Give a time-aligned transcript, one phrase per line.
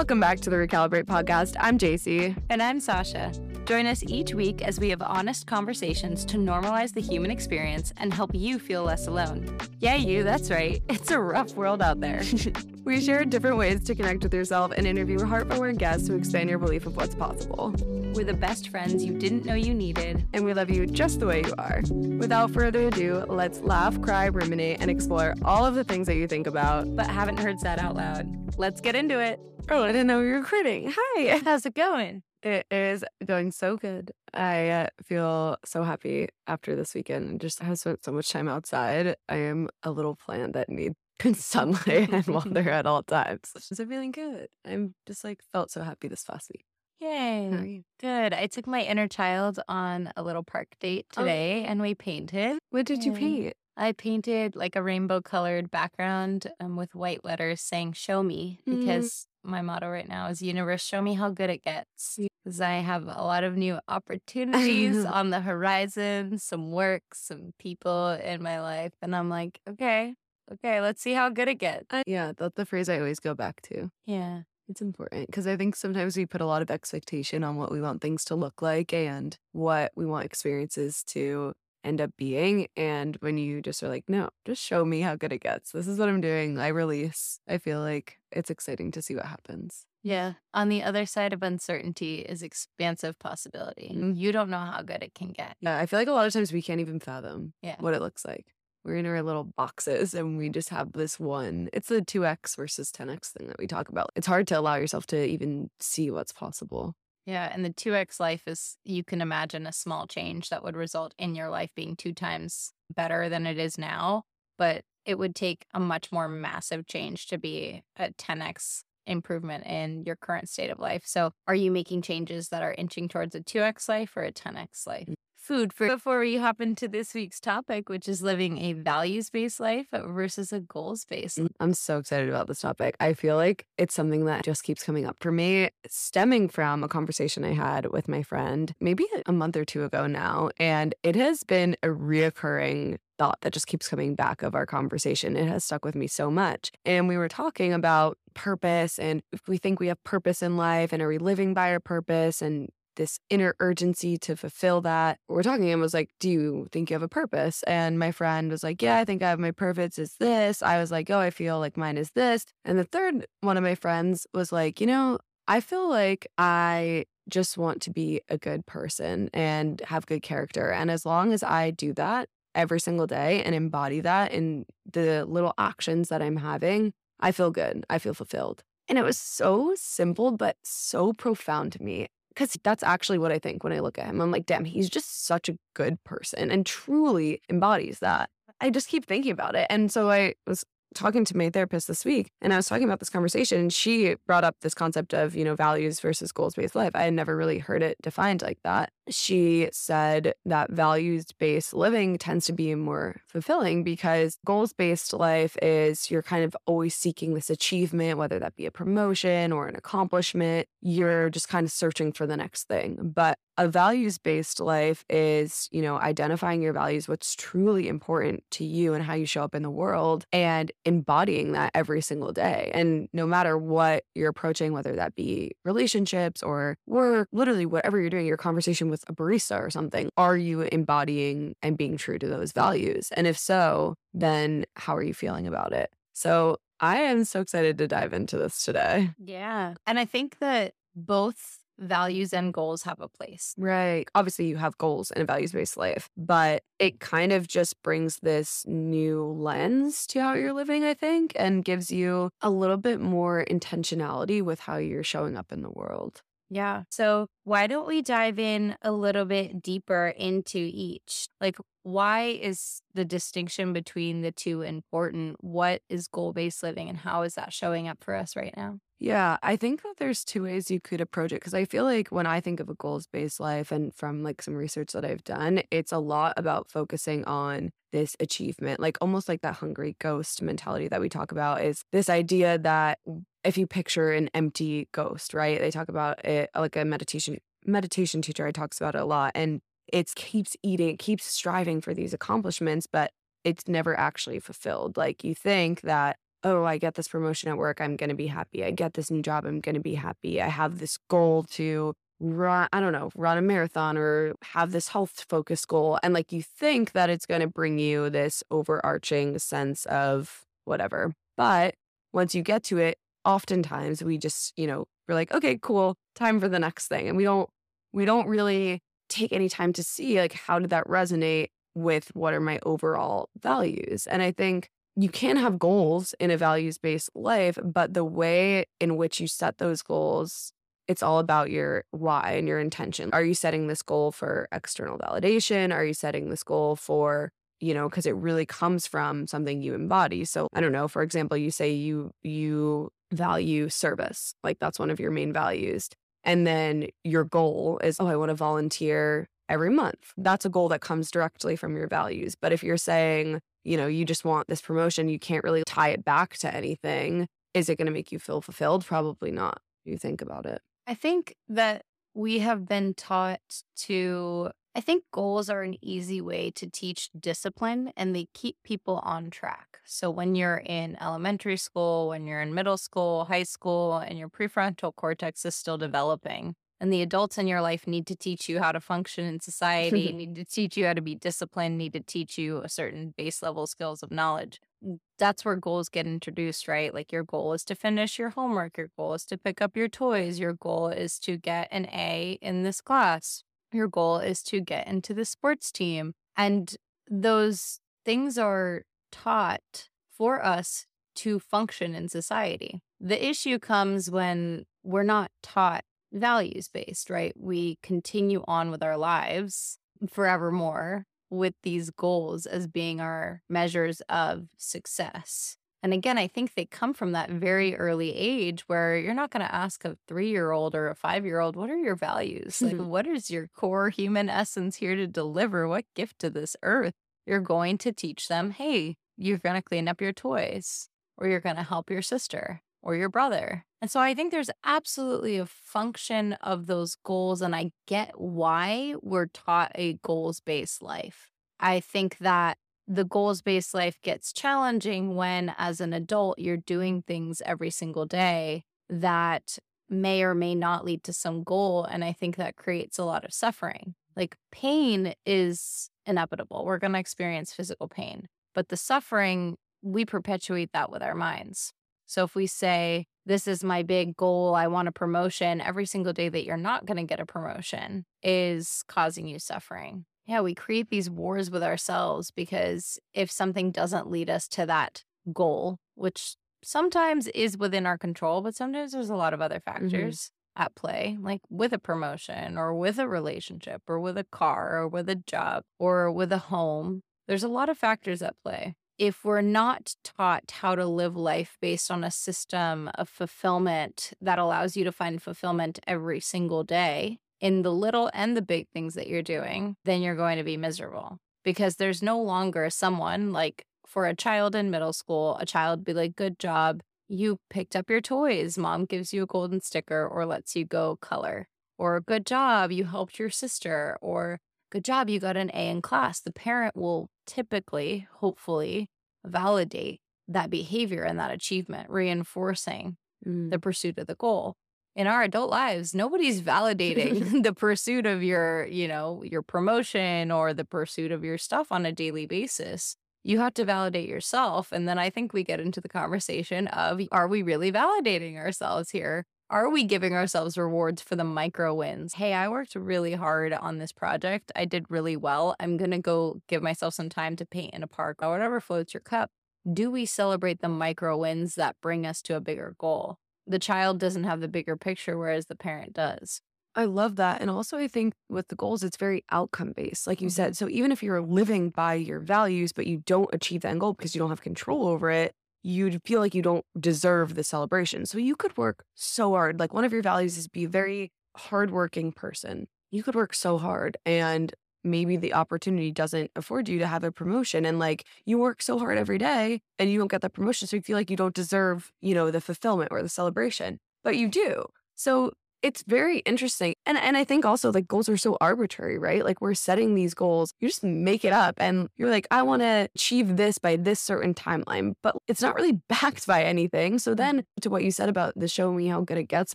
[0.00, 1.56] Welcome back to the Recalibrate podcast.
[1.60, 2.34] I'm Jacey.
[2.48, 3.32] And I'm Sasha.
[3.66, 8.14] Join us each week as we have honest conversations to normalize the human experience and
[8.14, 9.58] help you feel less alone.
[9.78, 10.82] Yeah, you, that's right.
[10.88, 12.22] It's a rough world out there.
[12.84, 16.58] we share different ways to connect with yourself and interview heartwarming guests to expand your
[16.58, 17.74] belief of what's possible.
[18.12, 21.26] We're the best friends you didn't know you needed, and we love you just the
[21.26, 21.82] way you are.
[22.18, 26.26] Without further ado, let's laugh, cry, ruminate, and explore all of the things that you
[26.26, 28.26] think about but haven't heard said out loud.
[28.58, 29.40] Let's get into it.
[29.70, 30.92] Oh, I didn't know you were recording.
[30.96, 31.38] Hi.
[31.44, 32.22] How's it going?
[32.42, 34.12] It is going so good.
[34.32, 37.40] I uh, feel so happy after this weekend.
[37.40, 39.16] Just have spent so much time outside.
[39.28, 40.96] I am a little plant that needs
[41.34, 43.52] sunlight and water at all times.
[43.58, 44.48] So feeling good.
[44.64, 46.64] I'm just like felt so happy this past week.
[47.00, 47.82] Yay.
[47.98, 48.34] Good.
[48.34, 51.22] I took my inner child on a little park date oh.
[51.22, 52.58] today and we painted.
[52.70, 53.54] What did you paint?
[53.76, 58.80] I painted like a rainbow colored background um, with white letters saying show me mm-hmm.
[58.80, 62.74] because my motto right now is universe show me how good it gets because i
[62.74, 68.60] have a lot of new opportunities on the horizon some work some people in my
[68.60, 70.14] life and i'm like okay
[70.52, 73.62] okay let's see how good it gets yeah that's the phrase i always go back
[73.62, 77.56] to yeah it's important because I think sometimes we put a lot of expectation on
[77.56, 82.10] what we want things to look like and what we want experiences to end up
[82.16, 82.68] being.
[82.76, 85.72] And when you just are like, no, just show me how good it gets.
[85.72, 86.58] This is what I'm doing.
[86.58, 87.40] I release.
[87.48, 89.86] I feel like it's exciting to see what happens.
[90.02, 90.34] Yeah.
[90.54, 93.90] On the other side of uncertainty is expansive possibility.
[93.94, 94.12] Mm-hmm.
[94.14, 95.56] You don't know how good it can get.
[95.60, 95.78] Yeah.
[95.78, 97.76] I feel like a lot of times we can't even fathom yeah.
[97.80, 98.46] what it looks like.
[98.84, 101.68] We're in our little boxes and we just have this one.
[101.72, 104.10] It's the 2x versus 10x thing that we talk about.
[104.16, 106.94] It's hard to allow yourself to even see what's possible.
[107.26, 107.50] Yeah.
[107.52, 111.34] And the 2x life is, you can imagine a small change that would result in
[111.34, 114.24] your life being two times better than it is now.
[114.56, 120.04] But it would take a much more massive change to be a 10x improvement in
[120.04, 121.02] your current state of life.
[121.04, 124.86] So, are you making changes that are inching towards a 2x life or a 10x
[124.86, 125.08] life?
[125.40, 129.58] Food for before we hop into this week's topic, which is living a values based
[129.58, 131.38] life versus a goals based.
[131.38, 132.94] Mm, I'm so excited about this topic.
[133.00, 136.88] I feel like it's something that just keeps coming up for me, stemming from a
[136.88, 140.50] conversation I had with my friend maybe a month or two ago now.
[140.58, 145.36] And it has been a reoccurring thought that just keeps coming back of our conversation.
[145.36, 146.70] It has stuck with me so much.
[146.84, 150.92] And we were talking about purpose and if we think we have purpose in life
[150.92, 155.18] and are we living by our purpose and this inner urgency to fulfill that.
[155.28, 157.62] We're talking and was like, Do you think you have a purpose?
[157.64, 160.62] And my friend was like, Yeah, I think I have my purpose is this.
[160.62, 162.44] I was like, Oh, I feel like mine is this.
[162.64, 165.18] And the third one of my friends was like, You know,
[165.48, 170.70] I feel like I just want to be a good person and have good character.
[170.70, 175.24] And as long as I do that every single day and embody that in the
[175.24, 177.84] little actions that I'm having, I feel good.
[177.88, 178.62] I feel fulfilled.
[178.88, 183.38] And it was so simple, but so profound to me because that's actually what I
[183.38, 184.20] think when I look at him.
[184.20, 188.30] I'm like, damn, he's just such a good person and truly embodies that.
[188.60, 189.66] I just keep thinking about it.
[189.70, 190.64] And so I was
[190.94, 194.16] talking to my therapist this week and I was talking about this conversation and she
[194.26, 196.92] brought up this concept of, you know, values versus goals based life.
[196.94, 198.90] I had never really heard it defined like that.
[199.08, 205.56] She said that values based living tends to be more fulfilling because goals based life
[205.62, 209.76] is you're kind of always seeking this achievement, whether that be a promotion or an
[209.76, 210.68] accomplishment.
[210.80, 213.12] You're just kind of searching for the next thing.
[213.14, 218.64] But a values based life is, you know, identifying your values, what's truly important to
[218.64, 222.70] you and how you show up in the world and embodying that every single day.
[222.74, 228.10] And no matter what you're approaching, whether that be relationships or work, literally whatever you're
[228.10, 232.26] doing, your conversation with a barista or something, are you embodying and being true to
[232.26, 233.10] those values?
[233.16, 235.90] And if so, then how are you feeling about it?
[236.12, 239.10] So I am so excited to dive into this today.
[239.18, 239.74] Yeah.
[239.86, 243.54] And I think that both values and goals have a place.
[243.58, 244.08] Right.
[244.14, 248.18] Obviously, you have goals in a values based life, but it kind of just brings
[248.18, 253.00] this new lens to how you're living, I think, and gives you a little bit
[253.00, 256.22] more intentionality with how you're showing up in the world.
[256.52, 256.82] Yeah.
[256.90, 261.28] So, why don't we dive in a little bit deeper into each?
[261.40, 265.36] Like, why is the distinction between the two important?
[265.40, 268.80] What is goal based living and how is that showing up for us right now?
[269.02, 272.08] Yeah, I think that there's two ways you could approach it because I feel like
[272.08, 275.24] when I think of a goals based life and from like some research that I've
[275.24, 280.42] done, it's a lot about focusing on this achievement, like almost like that hungry ghost
[280.42, 282.98] mentality that we talk about is this idea that
[283.42, 285.58] if you picture an empty ghost, right?
[285.58, 289.32] They talk about it like a meditation meditation teacher I talks about it a lot
[289.34, 293.12] and it keeps eating, it keeps striving for these accomplishments, but
[293.44, 294.98] it's never actually fulfilled.
[294.98, 298.28] Like you think that oh, I get this promotion at work, I'm going to be
[298.28, 298.64] happy.
[298.64, 300.40] I get this new job, I'm going to be happy.
[300.40, 304.88] I have this goal to run, I don't know, run a marathon or have this
[304.88, 305.98] health focus goal.
[306.02, 311.14] And like you think that it's going to bring you this overarching sense of whatever.
[311.36, 311.74] But
[312.12, 316.40] once you get to it, oftentimes we just, you know, we're like, okay, cool, time
[316.40, 317.08] for the next thing.
[317.08, 317.48] And we don't,
[317.92, 322.34] we don't really take any time to see like, how did that resonate with what
[322.34, 324.06] are my overall values?
[324.06, 328.66] And I think you can have goals in a values based life, but the way
[328.80, 330.52] in which you set those goals,
[330.88, 333.10] it's all about your why and your intention.
[333.12, 335.72] Are you setting this goal for external validation?
[335.72, 339.74] Are you setting this goal for, you know, because it really comes from something you
[339.74, 340.24] embody.
[340.24, 344.90] So I don't know, for example, you say you you value service, like that's one
[344.90, 345.88] of your main values.
[346.24, 350.12] And then your goal is, oh, I want to volunteer every month.
[350.16, 352.34] That's a goal that comes directly from your values.
[352.34, 355.90] But if you're saying, you know, you just want this promotion, you can't really tie
[355.90, 357.28] it back to anything.
[357.54, 358.84] Is it going to make you feel fulfilled?
[358.84, 359.60] Probably not.
[359.84, 360.62] You think about it.
[360.86, 361.82] I think that
[362.14, 363.40] we have been taught
[363.76, 369.00] to, I think goals are an easy way to teach discipline and they keep people
[369.04, 369.78] on track.
[369.84, 374.28] So when you're in elementary school, when you're in middle school, high school, and your
[374.28, 378.58] prefrontal cortex is still developing, and the adults in your life need to teach you
[378.58, 382.00] how to function in society, need to teach you how to be disciplined, need to
[382.00, 384.60] teach you a certain base level skills of knowledge.
[384.84, 386.94] Mm, that's where goals get introduced, right?
[386.94, 389.88] Like your goal is to finish your homework, your goal is to pick up your
[389.88, 394.60] toys, your goal is to get an A in this class, your goal is to
[394.60, 396.14] get into the sports team.
[396.36, 396.74] And
[397.10, 400.86] those things are taught for us
[401.16, 402.80] to function in society.
[402.98, 407.32] The issue comes when we're not taught values based, right?
[407.36, 409.78] We continue on with our lives
[410.08, 415.56] forevermore with these goals as being our measures of success.
[415.82, 419.46] And again, I think they come from that very early age where you're not going
[419.46, 422.60] to ask a three year old or a five year old, what are your values?
[422.60, 425.66] Like, what is your core human essence here to deliver?
[425.66, 426.94] What gift to this earth?
[427.26, 431.40] You're going to teach them, hey, you're going to clean up your toys or you're
[431.40, 433.64] going to help your sister or your brother.
[433.80, 437.40] And so I think there's absolutely a function of those goals.
[437.40, 441.30] And I get why we're taught a goals based life.
[441.58, 447.02] I think that the goals based life gets challenging when, as an adult, you're doing
[447.02, 451.84] things every single day that may or may not lead to some goal.
[451.84, 453.94] And I think that creates a lot of suffering.
[454.16, 456.64] Like pain is inevitable.
[456.64, 461.72] We're going to experience physical pain, but the suffering, we perpetuate that with our minds.
[462.10, 466.12] So if we say, this is my big goal, I want a promotion, every single
[466.12, 470.06] day that you're not going to get a promotion is causing you suffering.
[470.26, 475.04] Yeah, we create these wars with ourselves because if something doesn't lead us to that
[475.32, 476.34] goal, which
[476.64, 479.88] sometimes is within our control, but sometimes there's a lot of other mm-hmm.
[479.88, 480.62] factors mm-hmm.
[480.64, 484.88] at play, like with a promotion or with a relationship or with a car or
[484.88, 487.02] with a job or with a home.
[487.28, 491.56] There's a lot of factors at play if we're not taught how to live life
[491.62, 497.18] based on a system of fulfillment that allows you to find fulfillment every single day
[497.40, 500.58] in the little and the big things that you're doing, then you're going to be
[500.58, 505.82] miserable because there's no longer someone like for a child in middle school, a child
[505.82, 506.82] be like, good job.
[507.08, 508.58] You picked up your toys.
[508.58, 511.48] Mom gives you a golden sticker or lets you go color.
[511.78, 512.70] Or good job.
[512.70, 513.98] You helped your sister.
[514.00, 514.38] Or
[514.70, 515.08] good job.
[515.08, 516.20] You got an A in class.
[516.20, 518.88] The parent will typically, hopefully,
[519.24, 522.96] validate that behavior and that achievement, reinforcing
[523.26, 523.50] mm.
[523.50, 524.56] the pursuit of the goal.
[524.96, 530.52] In our adult lives, nobody's validating the pursuit of your, you know, your promotion or
[530.52, 532.96] the pursuit of your stuff on a daily basis.
[533.22, 534.72] You have to validate yourself.
[534.72, 538.90] And then I think we get into the conversation of are we really validating ourselves
[538.90, 539.26] here?
[539.50, 542.14] Are we giving ourselves rewards for the micro wins?
[542.14, 544.52] Hey, I worked really hard on this project.
[544.54, 545.56] I did really well.
[545.58, 548.60] I'm going to go give myself some time to paint in a park or whatever
[548.60, 549.28] floats your cup.
[549.70, 553.18] Do we celebrate the micro wins that bring us to a bigger goal?
[553.44, 556.42] The child doesn't have the bigger picture, whereas the parent does.
[556.76, 557.40] I love that.
[557.40, 560.34] And also, I think with the goals, it's very outcome based, like you mm-hmm.
[560.34, 560.56] said.
[560.56, 563.94] So even if you're living by your values, but you don't achieve the end goal
[563.94, 568.06] because you don't have control over it, you'd feel like you don't deserve the celebration.
[568.06, 569.58] So you could work so hard.
[569.58, 572.66] Like one of your values is be a very hardworking person.
[572.90, 574.52] You could work so hard and
[574.82, 578.78] maybe the opportunity doesn't afford you to have a promotion and like you work so
[578.78, 581.34] hard every day and you don't get that promotion so you feel like you don't
[581.34, 583.78] deserve, you know, the fulfillment or the celebration.
[584.02, 584.64] But you do.
[584.94, 586.74] So it's very interesting.
[586.86, 589.24] And and I think also like goals are so arbitrary, right?
[589.24, 592.62] Like we're setting these goals, you just make it up and you're like, I want
[592.62, 596.98] to achieve this by this certain timeline, but it's not really backed by anything.
[596.98, 599.54] So then to what you said about the show me how good it gets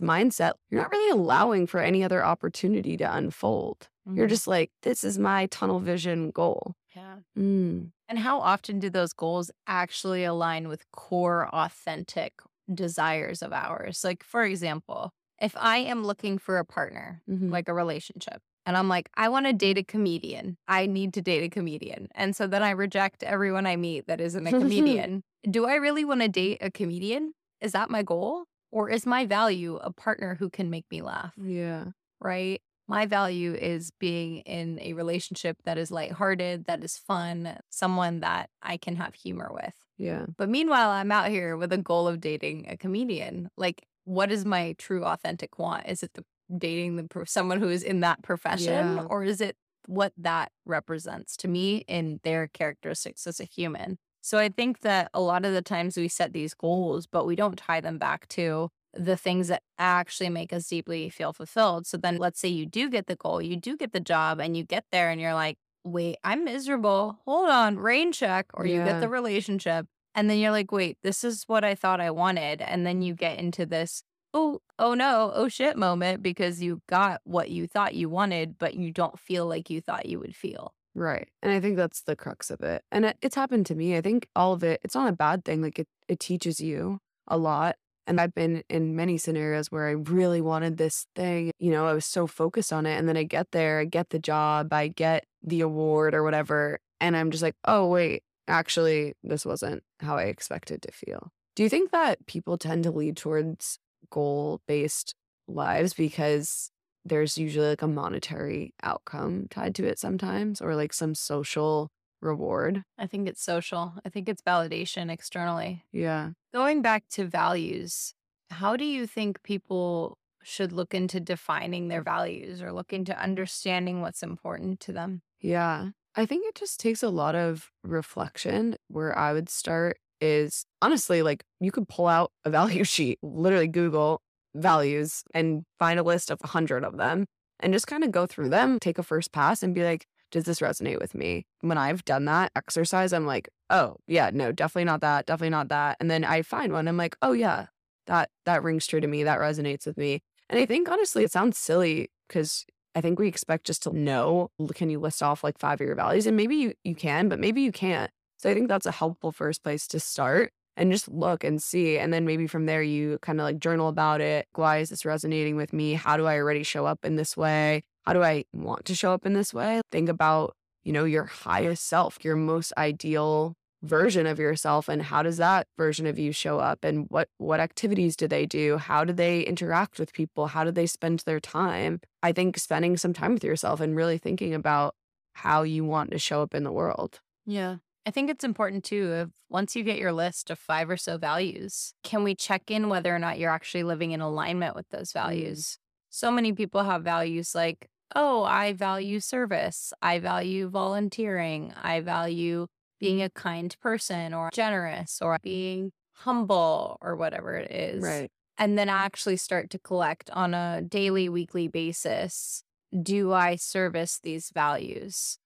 [0.00, 3.88] mindset, you're not really allowing for any other opportunity to unfold.
[4.06, 4.18] Mm-hmm.
[4.18, 6.74] You're just like, this is my tunnel vision goal.
[6.94, 7.16] Yeah.
[7.36, 7.90] Mm.
[8.08, 12.34] And how often do those goals actually align with core authentic
[12.72, 14.02] desires of ours?
[14.04, 17.50] Like, for example, if I am looking for a partner, mm-hmm.
[17.50, 20.58] like a relationship, and I'm like, I want to date a comedian.
[20.66, 22.08] I need to date a comedian.
[22.16, 25.22] And so then I reject everyone I meet that isn't a comedian.
[25.48, 27.32] Do I really want to date a comedian?
[27.60, 28.44] Is that my goal?
[28.72, 31.32] Or is my value a partner who can make me laugh?
[31.40, 31.84] Yeah.
[32.20, 32.60] Right.
[32.88, 38.50] My value is being in a relationship that is lighthearted, that is fun, someone that
[38.62, 39.74] I can have humor with.
[39.96, 40.26] Yeah.
[40.36, 43.48] But meanwhile, I'm out here with a goal of dating a comedian.
[43.56, 45.86] Like, what is my true authentic want?
[45.86, 46.24] Is it the
[46.56, 49.06] dating the someone who is in that profession, yeah.
[49.10, 53.98] or is it what that represents to me in their characteristics as a human?
[54.22, 57.36] So I think that a lot of the times we set these goals, but we
[57.36, 61.86] don't tie them back to the things that actually make us deeply feel fulfilled.
[61.86, 64.56] So then let's say you do get the goal, you do get the job, and
[64.56, 67.20] you get there and you're like, wait, I'm miserable.
[67.24, 68.46] Hold on, rain check.
[68.54, 69.86] Or you get the relationship.
[70.16, 72.62] And then you're like, wait, this is what I thought I wanted.
[72.62, 77.20] And then you get into this, oh, oh no, oh shit moment because you got
[77.24, 80.72] what you thought you wanted, but you don't feel like you thought you would feel.
[80.94, 81.28] Right.
[81.42, 82.82] And I think that's the crux of it.
[82.90, 83.98] And it, it's happened to me.
[83.98, 85.60] I think all of it, it's not a bad thing.
[85.60, 87.76] Like it, it teaches you a lot.
[88.06, 91.50] And I've been in many scenarios where I really wanted this thing.
[91.58, 92.96] You know, I was so focused on it.
[92.96, 96.78] And then I get there, I get the job, I get the award or whatever.
[97.00, 101.32] And I'm just like, oh, wait, actually, this wasn't how I expected to feel.
[101.54, 103.78] Do you think that people tend to lead towards
[104.10, 105.14] goal based
[105.48, 106.70] lives because
[107.04, 112.82] there's usually like a monetary outcome tied to it sometimes or like some social reward?
[112.98, 113.94] I think it's social.
[114.04, 115.84] I think it's validation externally.
[115.92, 116.30] Yeah.
[116.52, 118.12] Going back to values,
[118.50, 124.00] how do you think people should look into defining their values or look into understanding
[124.00, 125.22] what's important to them?
[125.40, 125.90] Yeah.
[126.16, 128.76] I think it just takes a lot of reflection.
[128.88, 133.68] Where I would start is honestly like you could pull out a value sheet, literally
[133.68, 134.22] Google
[134.54, 137.26] values and find a list of a hundred of them
[137.60, 140.44] and just kind of go through them, take a first pass and be like, does
[140.44, 141.46] this resonate with me?
[141.60, 145.68] When I've done that exercise, I'm like, oh yeah, no, definitely not that, definitely not
[145.68, 145.96] that.
[146.00, 147.66] And then I find one, I'm like, oh yeah,
[148.06, 150.22] that that rings true to me, that resonates with me.
[150.48, 152.64] And I think honestly, it sounds silly because
[152.96, 155.94] I think we expect just to know, can you list off like five of your
[155.94, 156.26] values?
[156.26, 158.10] And maybe you, you can, but maybe you can't.
[158.38, 161.98] So I think that's a helpful first place to start and just look and see.
[161.98, 164.46] And then maybe from there, you kind of like journal about it.
[164.54, 165.92] Why is this resonating with me?
[165.92, 167.82] How do I already show up in this way?
[168.06, 169.82] How do I want to show up in this way?
[169.92, 175.22] Think about, you know, your highest self, your most ideal version of yourself and how
[175.22, 178.78] does that version of you show up and what what activities do they do?
[178.78, 180.48] How do they interact with people?
[180.48, 182.00] How do they spend their time?
[182.22, 184.94] I think spending some time with yourself and really thinking about
[185.34, 187.20] how you want to show up in the world.
[187.44, 190.96] Yeah I think it's important too if once you get your list of five or
[190.96, 194.88] so values, can we check in whether or not you're actually living in alignment with
[194.90, 195.14] those mm.
[195.14, 195.78] values?
[196.08, 202.68] So many people have values like, oh, I value service, I value volunteering, I value
[202.98, 208.02] being a kind person or generous or being humble or whatever it is.
[208.02, 208.30] Right.
[208.58, 212.62] And then actually start to collect on a daily, weekly basis
[213.02, 215.38] do I service these values?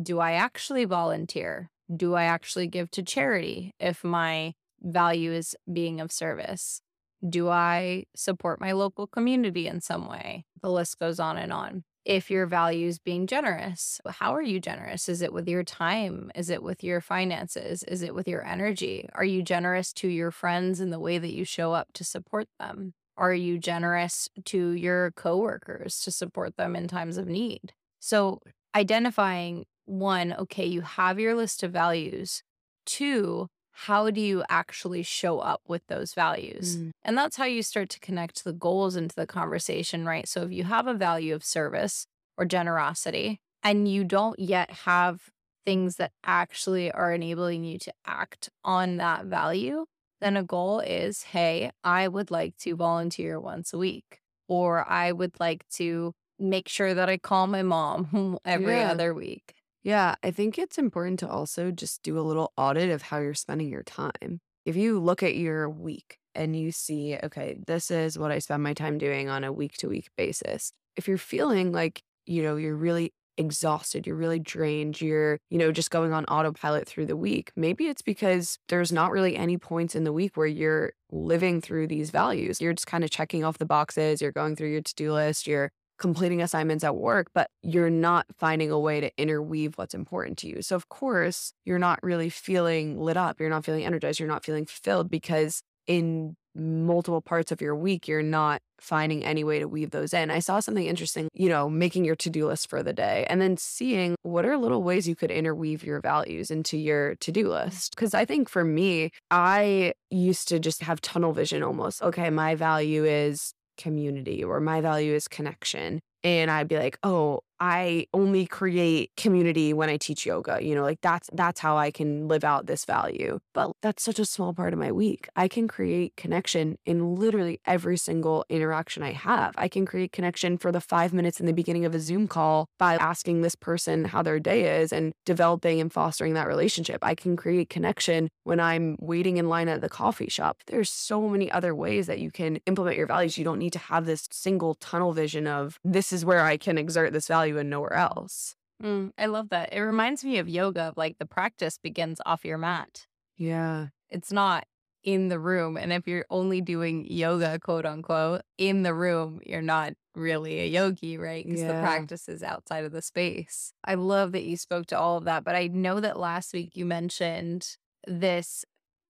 [0.00, 1.70] Do I actually volunteer?
[1.94, 6.82] Do I actually give to charity if my value is being of service?
[7.26, 10.44] Do I support my local community in some way?
[10.62, 14.00] The list goes on and on if your value is being generous.
[14.08, 15.10] How are you generous?
[15.10, 16.30] Is it with your time?
[16.34, 17.82] Is it with your finances?
[17.82, 19.06] Is it with your energy?
[19.12, 22.48] Are you generous to your friends in the way that you show up to support
[22.58, 22.94] them?
[23.18, 27.74] Are you generous to your coworkers to support them in times of need?
[28.00, 28.40] So,
[28.74, 32.42] identifying one, okay, you have your list of values.
[32.86, 33.48] Two,
[33.86, 36.76] how do you actually show up with those values?
[36.76, 36.90] Mm.
[37.04, 40.26] And that's how you start to connect the goals into the conversation, right?
[40.26, 42.06] So if you have a value of service
[42.36, 45.30] or generosity and you don't yet have
[45.64, 49.84] things that actually are enabling you to act on that value,
[50.20, 54.18] then a goal is hey, I would like to volunteer once a week,
[54.48, 58.90] or I would like to make sure that I call my mom every yeah.
[58.90, 59.54] other week.
[59.84, 63.34] Yeah, I think it's important to also just do a little audit of how you're
[63.34, 64.40] spending your time.
[64.64, 68.62] If you look at your week and you see, okay, this is what I spend
[68.62, 70.72] my time doing on a week to week basis.
[70.96, 75.70] If you're feeling like, you know, you're really exhausted, you're really drained, you're, you know,
[75.70, 77.52] just going on autopilot through the week.
[77.56, 81.86] Maybe it's because there's not really any points in the week where you're living through
[81.86, 82.60] these values.
[82.60, 85.46] You're just kind of checking off the boxes, you're going through your to do list,
[85.46, 90.38] you're completing assignments at work, but you're not finding a way to interweave what's important
[90.38, 90.62] to you.
[90.62, 94.44] So, of course, you're not really feeling lit up, you're not feeling energized, you're not
[94.44, 99.66] feeling fulfilled because in multiple parts of your week, you're not finding any way to
[99.66, 100.30] weave those in.
[100.30, 103.40] I saw something interesting, you know, making your to do list for the day and
[103.40, 107.44] then seeing what are little ways you could interweave your values into your to do
[107.44, 107.66] mm-hmm.
[107.66, 107.96] list.
[107.96, 112.02] Cause I think for me, I used to just have tunnel vision almost.
[112.02, 116.00] Okay, my value is community or my value is connection.
[116.24, 120.58] And I'd be like, oh, I only create community when I teach yoga.
[120.62, 123.40] You know, like that's that's how I can live out this value.
[123.54, 125.28] But that's such a small part of my week.
[125.36, 129.54] I can create connection in literally every single interaction I have.
[129.56, 132.68] I can create connection for the 5 minutes in the beginning of a Zoom call
[132.78, 136.98] by asking this person how their day is and developing and fostering that relationship.
[137.02, 140.58] I can create connection when I'm waiting in line at the coffee shop.
[140.66, 143.38] There's so many other ways that you can implement your values.
[143.38, 146.78] You don't need to have this single tunnel vision of this is where I can
[146.78, 148.54] exert this value value and nowhere else.
[148.82, 149.72] Mm, I love that.
[149.72, 153.06] It reminds me of yoga, like the practice begins off your mat.
[153.36, 153.88] Yeah.
[154.08, 154.66] It's not
[155.02, 155.76] in the room.
[155.76, 160.66] And if you're only doing yoga, quote unquote, in the room, you're not really a
[160.66, 161.44] yogi, right?
[161.44, 161.68] Because yeah.
[161.72, 163.72] the practice is outside of the space.
[163.84, 165.44] I love that you spoke to all of that.
[165.44, 167.76] But I know that last week you mentioned
[168.06, 168.64] this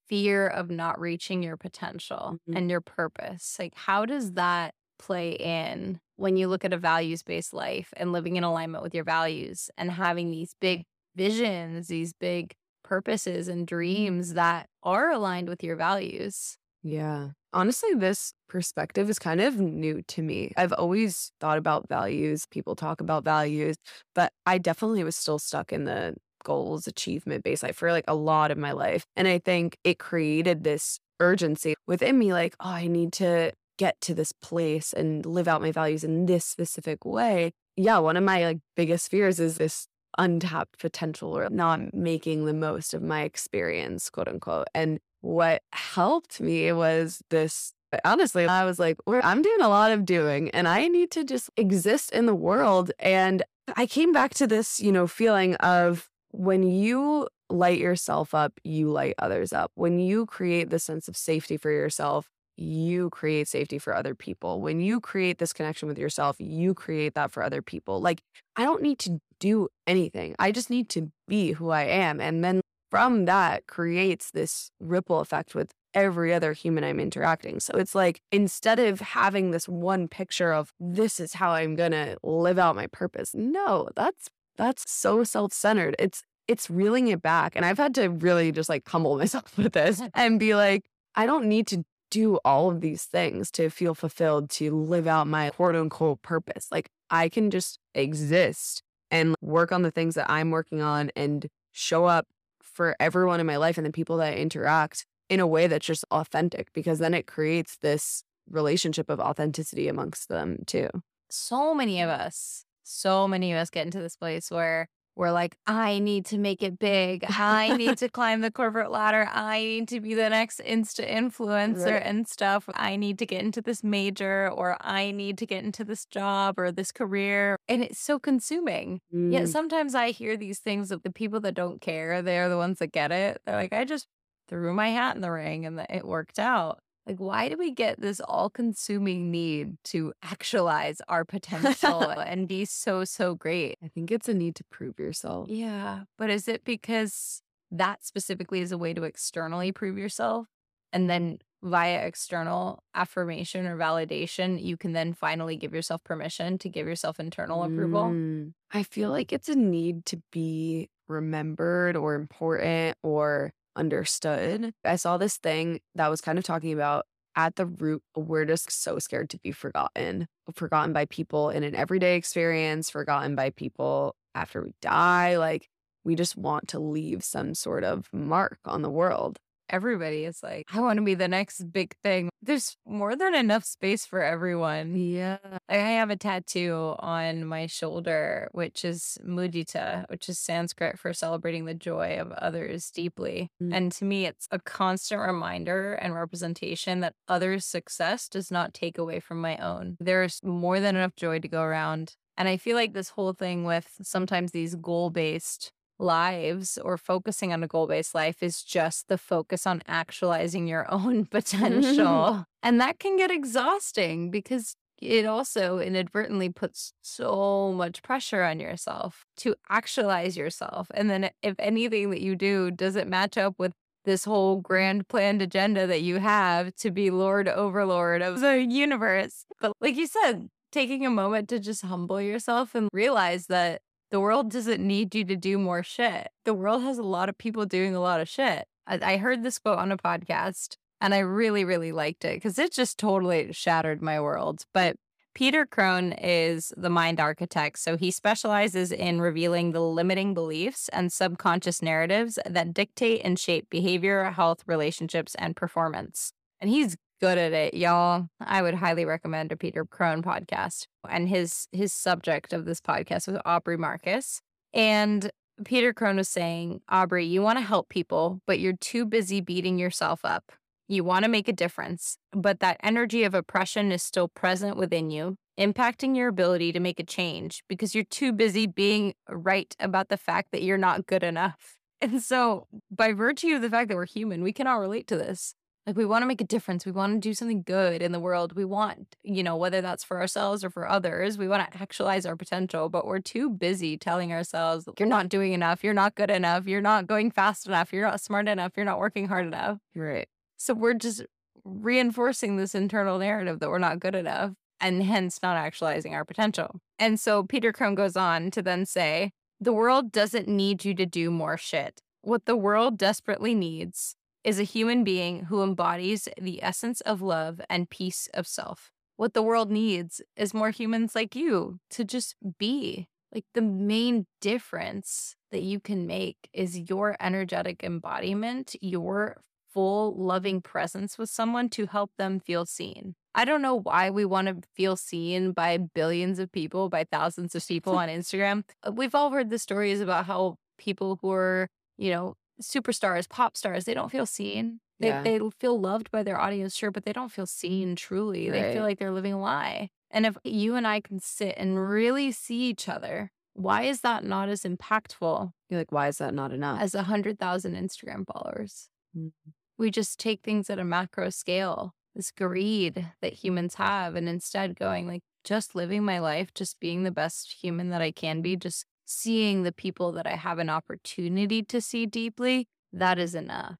[0.08, 2.56] fear of not reaching your potential mm-hmm.
[2.56, 3.56] and your purpose.
[3.58, 8.12] Like, how does that play in when you look at a values based life and
[8.12, 10.84] living in alignment with your values and having these big
[11.16, 16.58] visions, these big purposes and dreams that are aligned with your values.
[16.82, 17.30] Yeah.
[17.52, 20.52] Honestly, this perspective is kind of new to me.
[20.56, 22.46] I've always thought about values.
[22.50, 23.76] People talk about values,
[24.14, 28.14] but I definitely was still stuck in the goals, achievement based life for like a
[28.14, 29.04] lot of my life.
[29.16, 33.98] And I think it created this urgency within me like, oh, I need to get
[34.02, 37.52] to this place and live out my values in this specific way.
[37.76, 39.86] Yeah, one of my like biggest fears is this
[40.18, 44.66] untapped potential or not making the most of my experience, quote unquote.
[44.74, 47.72] And what helped me was this
[48.04, 51.50] honestly, I was like, I'm doing a lot of doing and I need to just
[51.56, 52.92] exist in the world.
[52.98, 53.42] And
[53.76, 58.90] I came back to this, you know, feeling of when you light yourself up, you
[58.90, 59.72] light others up.
[59.74, 64.60] When you create the sense of safety for yourself, you create safety for other people.
[64.60, 68.00] When you create this connection with yourself, you create that for other people.
[68.00, 68.22] Like,
[68.56, 70.34] I don't need to do anything.
[70.38, 72.20] I just need to be who I am.
[72.20, 77.60] And then from that creates this ripple effect with every other human I'm interacting.
[77.60, 81.92] So it's like instead of having this one picture of this is how I'm going
[81.92, 83.34] to live out my purpose.
[83.34, 85.94] No, that's that's so self-centered.
[85.98, 87.54] It's it's reeling it back.
[87.54, 91.26] And I've had to really just like humble myself with this and be like I
[91.26, 95.50] don't need to do all of these things to feel fulfilled, to live out my
[95.50, 96.68] quote unquote purpose.
[96.70, 101.48] Like I can just exist and work on the things that I'm working on and
[101.72, 102.26] show up
[102.62, 105.86] for everyone in my life and the people that I interact in a way that's
[105.86, 110.88] just authentic because then it creates this relationship of authenticity amongst them too.
[111.30, 115.56] So many of us, so many of us get into this place where we're like,
[115.66, 117.24] I need to make it big.
[117.28, 119.28] I need to climb the corporate ladder.
[119.32, 122.02] I need to be the next Insta influencer right.
[122.04, 122.68] and stuff.
[122.72, 126.56] I need to get into this major or I need to get into this job
[126.56, 127.58] or this career.
[127.68, 129.00] And it's so consuming.
[129.12, 129.32] Mm.
[129.32, 132.78] Yet sometimes I hear these things of the people that don't care, they're the ones
[132.78, 133.42] that get it.
[133.44, 134.06] They're like, I just
[134.48, 136.78] threw my hat in the ring and it worked out.
[137.08, 142.66] Like, why do we get this all consuming need to actualize our potential and be
[142.66, 143.78] so, so great?
[143.82, 145.48] I think it's a need to prove yourself.
[145.48, 146.00] Yeah.
[146.18, 147.40] But is it because
[147.70, 150.48] that specifically is a way to externally prove yourself?
[150.92, 156.68] And then via external affirmation or validation, you can then finally give yourself permission to
[156.68, 158.04] give yourself internal approval?
[158.04, 164.72] Mm, I feel like it's a need to be remembered or important or understood.
[164.84, 168.70] I saw this thing that was kind of talking about at the root, we're just
[168.70, 174.16] so scared to be forgotten, forgotten by people in an everyday experience, forgotten by people
[174.34, 175.38] after we die.
[175.38, 175.68] Like,
[176.04, 179.38] we just want to leave some sort of mark on the world.
[179.68, 182.30] Everybody is like, I want to be the next big thing.
[182.42, 184.96] There's more than enough space for everyone.
[184.96, 185.38] Yeah.
[185.68, 191.64] I have a tattoo on my shoulder, which is mudita, which is Sanskrit for celebrating
[191.64, 193.50] the joy of others deeply.
[193.62, 193.74] Mm.
[193.74, 198.98] And to me, it's a constant reminder and representation that others' success does not take
[198.98, 199.96] away from my own.
[200.00, 202.14] There's more than enough joy to go around.
[202.36, 207.52] And I feel like this whole thing with sometimes these goal based lives or focusing
[207.52, 211.36] on a goal based life is just the focus on actualizing your own mm-hmm.
[211.36, 212.44] potential.
[212.62, 219.26] and that can get exhausting because it also inadvertently puts so much pressure on yourself
[219.36, 220.88] to actualize yourself.
[220.92, 223.72] And then if anything that you do doesn't match up with
[224.04, 229.44] this whole grand planned agenda that you have to be Lord Overlord of the universe.
[229.60, 234.20] But like you said, taking a moment to just humble yourself and realize that the
[234.20, 236.28] world doesn't need you to do more shit.
[236.44, 238.66] The world has a lot of people doing a lot of shit.
[238.86, 242.58] I, I heard this quote on a podcast and I really, really liked it because
[242.58, 244.64] it just totally shattered my world.
[244.72, 244.96] But
[245.34, 247.78] Peter Crone is the mind architect.
[247.78, 253.70] So he specializes in revealing the limiting beliefs and subconscious narratives that dictate and shape
[253.70, 256.32] behavior, health, relationships, and performance.
[256.60, 258.28] And he's good at it, y'all.
[258.40, 260.86] I would highly recommend a Peter Crone podcast.
[261.08, 264.40] And his his subject of this podcast was Aubrey Marcus.
[264.72, 265.30] And
[265.64, 269.78] Peter Crone was saying, Aubrey, you want to help people, but you're too busy beating
[269.78, 270.52] yourself up.
[270.86, 275.10] You want to make a difference, but that energy of oppression is still present within
[275.10, 280.08] you, impacting your ability to make a change because you're too busy being right about
[280.08, 281.74] the fact that you're not good enough.
[282.00, 285.16] And so, by virtue of the fact that we're human, we can all relate to
[285.16, 285.56] this.
[285.88, 286.84] Like, we want to make a difference.
[286.84, 288.52] We want to do something good in the world.
[288.52, 292.26] We want, you know, whether that's for ourselves or for others, we want to actualize
[292.26, 295.82] our potential, but we're too busy telling ourselves, you're not doing enough.
[295.82, 296.66] You're not good enough.
[296.66, 297.90] You're not going fast enough.
[297.90, 298.72] You're not smart enough.
[298.76, 299.78] You're not working hard enough.
[299.94, 300.28] Right.
[300.58, 301.24] So we're just
[301.64, 306.82] reinforcing this internal narrative that we're not good enough and hence not actualizing our potential.
[306.98, 311.06] And so Peter Crone goes on to then say, the world doesn't need you to
[311.06, 312.02] do more shit.
[312.20, 317.60] What the world desperately needs is a human being who embodies the essence of love
[317.68, 318.90] and peace of self.
[319.16, 323.08] What the world needs is more humans like you to just be.
[323.34, 329.36] Like the main difference that you can make is your energetic embodiment, your
[329.72, 333.14] full loving presence with someone to help them feel seen.
[333.34, 337.54] I don't know why we want to feel seen by billions of people, by thousands
[337.54, 338.64] of people on Instagram.
[338.90, 343.84] We've all heard the stories about how people who are, you know, superstars, pop stars,
[343.84, 344.80] they don't feel seen.
[345.00, 345.22] They, Yeah.
[345.22, 348.50] they feel loved by their audience, sure, but they don't feel seen truly.
[348.50, 349.90] They feel like they're living a lie.
[350.10, 354.24] And if you and I can sit and really see each other, why is that
[354.24, 356.80] not as impactful You're like, why is that not enough?
[356.80, 358.88] as a 100,000 Instagram followers?
[359.16, 359.32] Mm.
[359.76, 364.76] We just take things at a macro scale, this greed that humans have, and instead
[364.76, 368.56] going like, just living my life, just being the best human that I can be,
[368.56, 373.76] just seeing the people that I have an opportunity to see deeply, that is enough.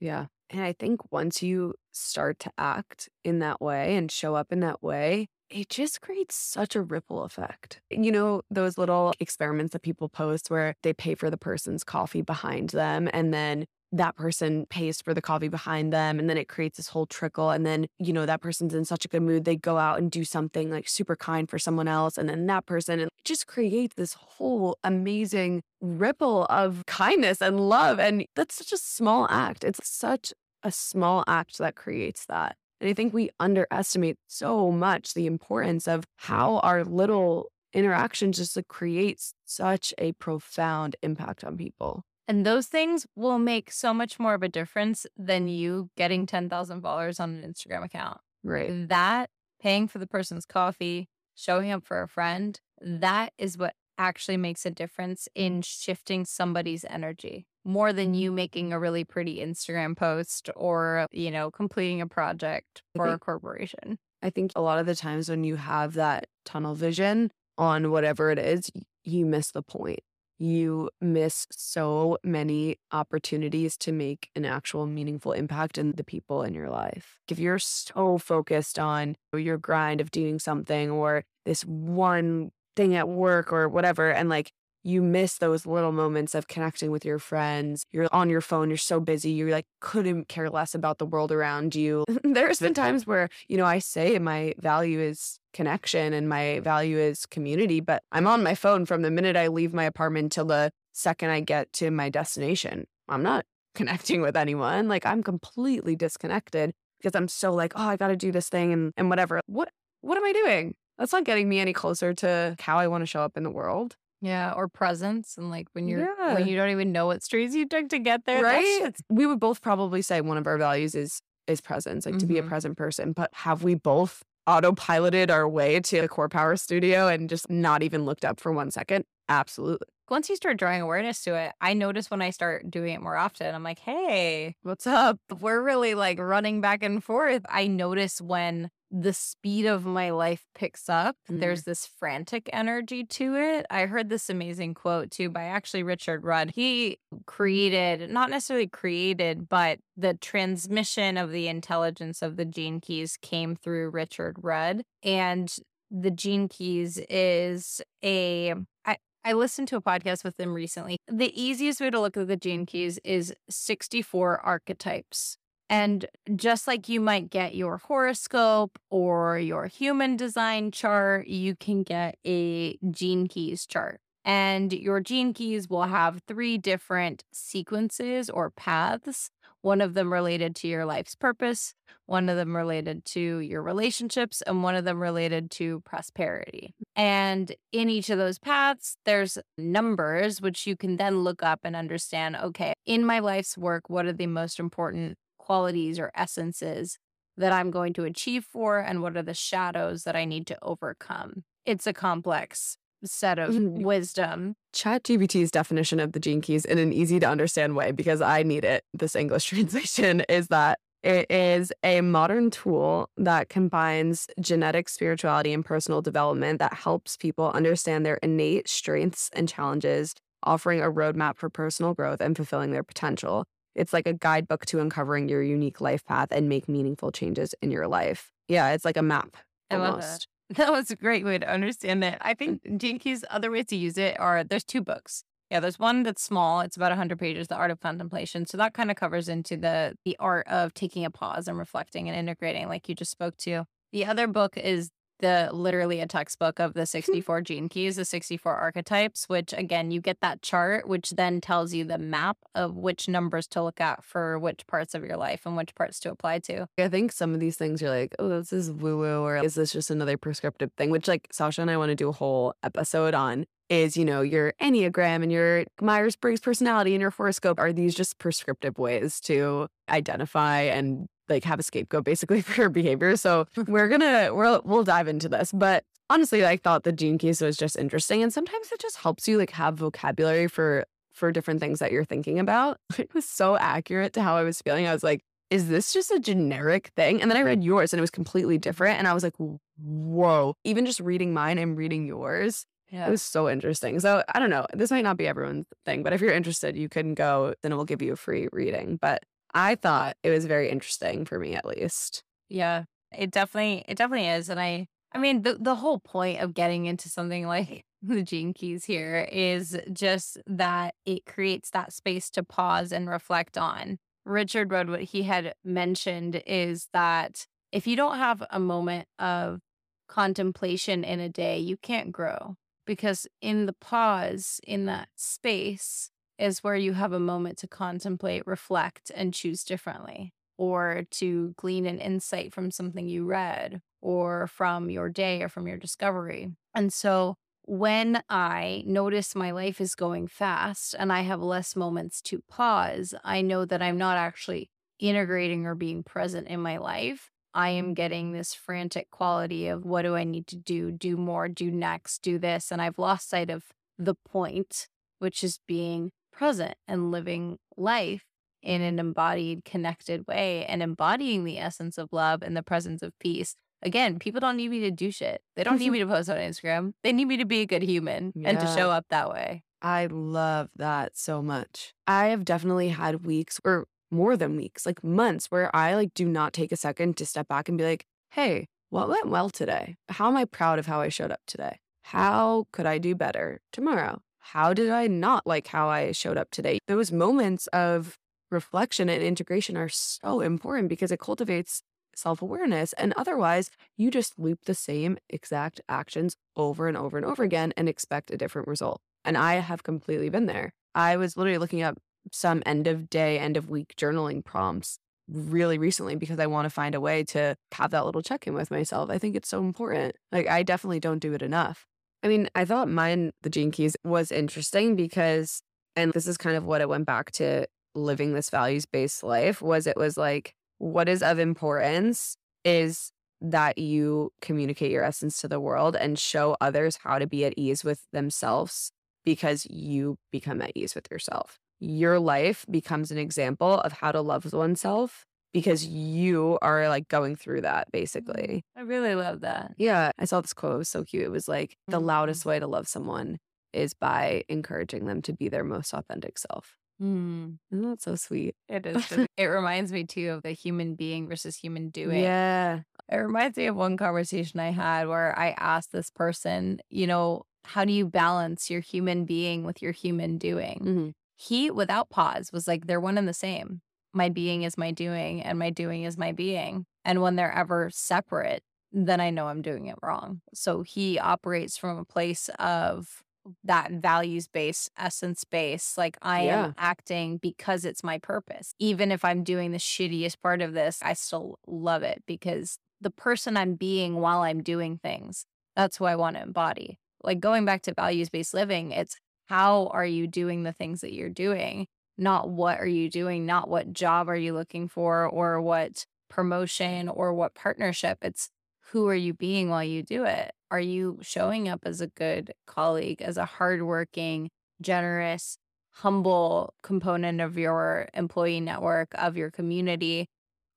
[0.00, 0.26] Yeah.
[0.50, 4.60] And I think once you start to act in that way and show up in
[4.60, 7.80] that way, it just creates such a ripple effect.
[7.90, 12.22] You know, those little experiments that people post where they pay for the person's coffee
[12.22, 16.48] behind them and then that person pays for the coffee behind them and then it
[16.48, 19.44] creates this whole trickle and then you know that person's in such a good mood
[19.44, 22.64] they go out and do something like super kind for someone else and then that
[22.66, 28.54] person and it just creates this whole amazing ripple of kindness and love and that's
[28.54, 29.64] such a small act.
[29.64, 35.14] It's such a small act that creates that and i think we underestimate so much
[35.14, 41.56] the importance of how our little interactions just like creates such a profound impact on
[41.56, 46.26] people And those things will make so much more of a difference than you getting
[46.26, 48.18] 10,000 followers on an Instagram account.
[48.42, 49.30] right That
[49.60, 54.66] paying for the person's coffee, showing up for a friend, that is what actually makes
[54.66, 60.50] a difference in shifting somebody's energy more than you making a really pretty Instagram post
[60.56, 63.98] or, you know, completing a project for a corporation.
[64.22, 68.30] I think a lot of the times when you have that tunnel vision on whatever
[68.30, 68.70] it is,
[69.04, 70.00] you miss the point.
[70.42, 76.52] You miss so many opportunities to make an actual meaningful impact in the people in
[76.52, 77.20] your life.
[77.28, 83.08] If you're so focused on your grind of doing something or this one thing at
[83.08, 84.50] work or whatever, and like
[84.82, 87.84] you miss those little moments of connecting with your friends.
[87.92, 91.32] You're on your phone, you're so busy, you're like couldn't care less about the world
[91.32, 92.04] around you.
[92.24, 96.98] There's been times where, you know, I say my value is connection and my value
[96.98, 100.46] is community, but I'm on my phone from the minute I leave my apartment till
[100.46, 102.86] the second I get to my destination.
[103.08, 104.88] I'm not connecting with anyone.
[104.88, 108.72] Like I'm completely disconnected because I'm so like, oh, I got to do this thing
[108.72, 109.40] and, and whatever.
[109.46, 110.74] What what am I doing?
[110.98, 113.50] That's not getting me any closer to how I want to show up in the
[113.50, 113.96] world.
[114.22, 116.34] Yeah, or presence, and like when you're yeah.
[116.34, 118.94] when you don't even know what streets you took to get there, right?
[119.08, 122.20] We would both probably say one of our values is is presence, like mm-hmm.
[122.20, 122.48] to be a mm-hmm.
[122.48, 123.12] present person.
[123.12, 128.04] But have we both autopiloted our way to a CorePower studio and just not even
[128.04, 129.04] looked up for one second?
[129.28, 129.88] Absolutely.
[130.08, 133.16] Once you start drawing awareness to it, I notice when I start doing it more
[133.16, 135.18] often, I'm like, hey, what's up?
[135.40, 137.42] We're really like running back and forth.
[137.48, 141.16] I notice when the speed of my life picks up.
[141.24, 141.40] Mm-hmm.
[141.40, 143.64] There's this frantic energy to it.
[143.70, 146.52] I heard this amazing quote too by actually Richard Rudd.
[146.54, 153.16] He created, not necessarily created, but the transmission of the intelligence of the gene keys
[153.22, 154.82] came through Richard Rudd.
[155.02, 155.50] And
[155.90, 160.96] the gene keys is a I, I listened to a podcast with them recently.
[161.06, 165.36] The easiest way to look at the gene keys is 64 archetypes.
[165.70, 166.06] And
[166.36, 172.18] just like you might get your horoscope or your human design chart, you can get
[172.26, 174.00] a gene keys chart.
[174.24, 179.30] And your gene keys will have three different sequences or paths.
[179.62, 181.74] One of them related to your life's purpose,
[182.06, 186.74] one of them related to your relationships, and one of them related to prosperity.
[186.94, 191.74] And in each of those paths, there's numbers, which you can then look up and
[191.74, 196.98] understand okay, in my life's work, what are the most important qualities or essences
[197.36, 200.58] that I'm going to achieve for and what are the shadows that I need to
[200.62, 201.44] overcome.
[201.64, 203.82] It's a complex set of mm-hmm.
[203.82, 204.54] wisdom.
[204.74, 208.64] ChatGPT's definition of the gene keys in an easy to understand way, because I need
[208.64, 215.52] it, this English translation, is that it is a modern tool that combines genetic spirituality
[215.52, 221.36] and personal development that helps people understand their innate strengths and challenges, offering a roadmap
[221.36, 223.44] for personal growth and fulfilling their potential.
[223.74, 227.72] It's like a guidebook to uncovering your unique life path and make meaningful changes in
[227.72, 228.30] your life.
[228.46, 229.36] Yeah, it's like a map.
[229.70, 230.28] Almost.
[230.54, 230.66] That.
[230.66, 232.18] That was a great way to understand it.
[232.20, 235.24] I think Gene Keys, other ways to use it are there's two books.
[235.50, 236.60] Yeah, there's one that's small.
[236.60, 238.46] It's about 100 pages, The Art of Contemplation.
[238.46, 242.08] So that kind of covers into the the art of taking a pause and reflecting
[242.08, 243.64] and integrating like you just spoke to.
[243.92, 244.90] The other book is
[245.22, 246.84] the literally a textbook of the hmm.
[246.84, 251.72] 64 gene keys, the 64 archetypes, which again, you get that chart, which then tells
[251.72, 255.46] you the map of which numbers to look at for which parts of your life
[255.46, 256.66] and which parts to apply to.
[256.78, 259.54] I think some of these things you're like, oh, this is woo woo, or is
[259.54, 260.90] this just another prescriptive thing?
[260.90, 264.20] Which, like, Sasha and I want to do a whole episode on is, you know,
[264.20, 267.58] your Enneagram and your Myers Briggs personality and your horoscope.
[267.58, 272.70] Are these just prescriptive ways to identify and like have a scapegoat basically for your
[272.70, 273.16] behavior.
[273.16, 275.52] So we're gonna we'll we'll dive into this.
[275.52, 278.22] But honestly, I thought the gene keys was just interesting.
[278.22, 282.04] And sometimes it just helps you like have vocabulary for for different things that you're
[282.04, 282.78] thinking about.
[282.98, 284.86] It was so accurate to how I was feeling.
[284.86, 287.20] I was like, is this just a generic thing?
[287.20, 288.98] And then I read yours and it was completely different.
[288.98, 289.34] And I was like,
[289.78, 290.54] whoa.
[290.64, 292.64] Even just reading mine and reading yours.
[292.88, 293.06] Yeah.
[293.06, 294.00] It was so interesting.
[294.00, 294.66] So I don't know.
[294.72, 297.76] This might not be everyone's thing, but if you're interested, you can go, then it
[297.76, 298.98] will give you a free reading.
[299.00, 302.22] But I thought it was very interesting for me at least.
[302.48, 302.84] Yeah.
[303.16, 306.86] It definitely it definitely is and I I mean the the whole point of getting
[306.86, 312.42] into something like the gene keys here is just that it creates that space to
[312.42, 313.98] pause and reflect on.
[314.24, 319.60] Richard Rudd what he had mentioned is that if you don't have a moment of
[320.08, 326.10] contemplation in a day, you can't grow because in the pause in that space
[326.42, 331.86] is where you have a moment to contemplate, reflect, and choose differently, or to glean
[331.86, 336.50] an insight from something you read, or from your day, or from your discovery.
[336.74, 342.20] And so when I notice my life is going fast and I have less moments
[342.22, 347.30] to pause, I know that I'm not actually integrating or being present in my life.
[347.54, 351.48] I am getting this frantic quality of what do I need to do, do more,
[351.48, 352.72] do next, do this.
[352.72, 353.62] And I've lost sight of
[353.96, 354.88] the point,
[355.20, 358.24] which is being present and living life
[358.62, 363.12] in an embodied, connected way and embodying the essence of love and the presence of
[363.18, 363.56] peace.
[363.82, 365.42] Again, people don't need me to do shit.
[365.56, 366.92] They don't need me to post on Instagram.
[367.02, 368.50] They need me to be a good human yeah.
[368.50, 369.64] and to show up that way.
[369.80, 371.92] I love that so much.
[372.06, 376.26] I have definitely had weeks or more than weeks, like months where I like do
[376.26, 379.96] not take a second to step back and be like, "Hey, what went well today?
[380.10, 381.80] How am I proud of how I showed up today?
[382.04, 384.20] How could I do better tomorrow?
[384.42, 386.78] How did I not like how I showed up today?
[386.88, 388.18] Those moments of
[388.50, 391.82] reflection and integration are so important because it cultivates
[392.14, 392.92] self awareness.
[392.94, 397.72] And otherwise, you just loop the same exact actions over and over and over again
[397.76, 399.00] and expect a different result.
[399.24, 400.72] And I have completely been there.
[400.94, 401.98] I was literally looking up
[402.30, 406.70] some end of day, end of week journaling prompts really recently because I want to
[406.70, 409.08] find a way to have that little check in with myself.
[409.08, 410.16] I think it's so important.
[410.30, 411.86] Like, I definitely don't do it enough.
[412.22, 415.62] I mean, I thought mine, the Gene Keys, was interesting because,
[415.96, 419.60] and this is kind of what it went back to living this values based life,
[419.60, 425.48] was it was like, what is of importance is that you communicate your essence to
[425.48, 428.92] the world and show others how to be at ease with themselves
[429.24, 431.58] because you become at ease with yourself.
[431.80, 437.36] Your life becomes an example of how to love oneself because you are like going
[437.36, 438.64] through that basically.
[438.76, 439.74] I really love that.
[439.78, 440.12] Yeah.
[440.18, 440.74] I saw this quote.
[440.74, 441.24] It was so cute.
[441.24, 442.04] It was like, the Mhm.
[442.06, 443.38] loudest way to love someone
[443.72, 446.76] is by encouraging them to be their most authentic self.
[447.02, 448.54] Mm, Isn't that so sweet?
[448.68, 449.06] it is.
[449.08, 452.22] just- it reminds me too of the human being versus human doing.
[452.22, 452.80] Yeah.
[453.10, 457.42] It reminds me of one conversation I had where I asked this person, you know,
[457.64, 460.80] how do you balance your human being with your human doing?
[460.84, 461.12] Mhm.
[461.36, 463.80] He, without pause, was like, they're one and the same.
[464.14, 466.86] My being is my doing, and my doing is my being.
[467.04, 470.42] And when they're ever separate, then I know I'm doing it wrong.
[470.54, 473.22] So he operates from a place of
[473.64, 475.98] that values based, essence based.
[475.98, 476.64] Like I Yeah.
[476.64, 478.74] am acting because it's my purpose.
[478.78, 483.10] Even if I'm doing the shittiest part of this, I still love it because the
[483.10, 486.98] person I'm being while I'm doing things, that's who I want to embody.
[487.22, 491.12] Like going back to values based living, it's how are you doing the things that
[491.12, 491.86] you're doing?
[492.18, 497.08] Not what are you doing, not what job are you looking for or what promotion
[497.08, 498.18] or what partnership.
[498.22, 498.50] It's
[498.90, 500.52] who are you being while you do it?
[500.70, 505.58] Are you showing up as a good colleague, as a hardworking, generous,
[505.90, 510.28] humble component of your employee network, of your community?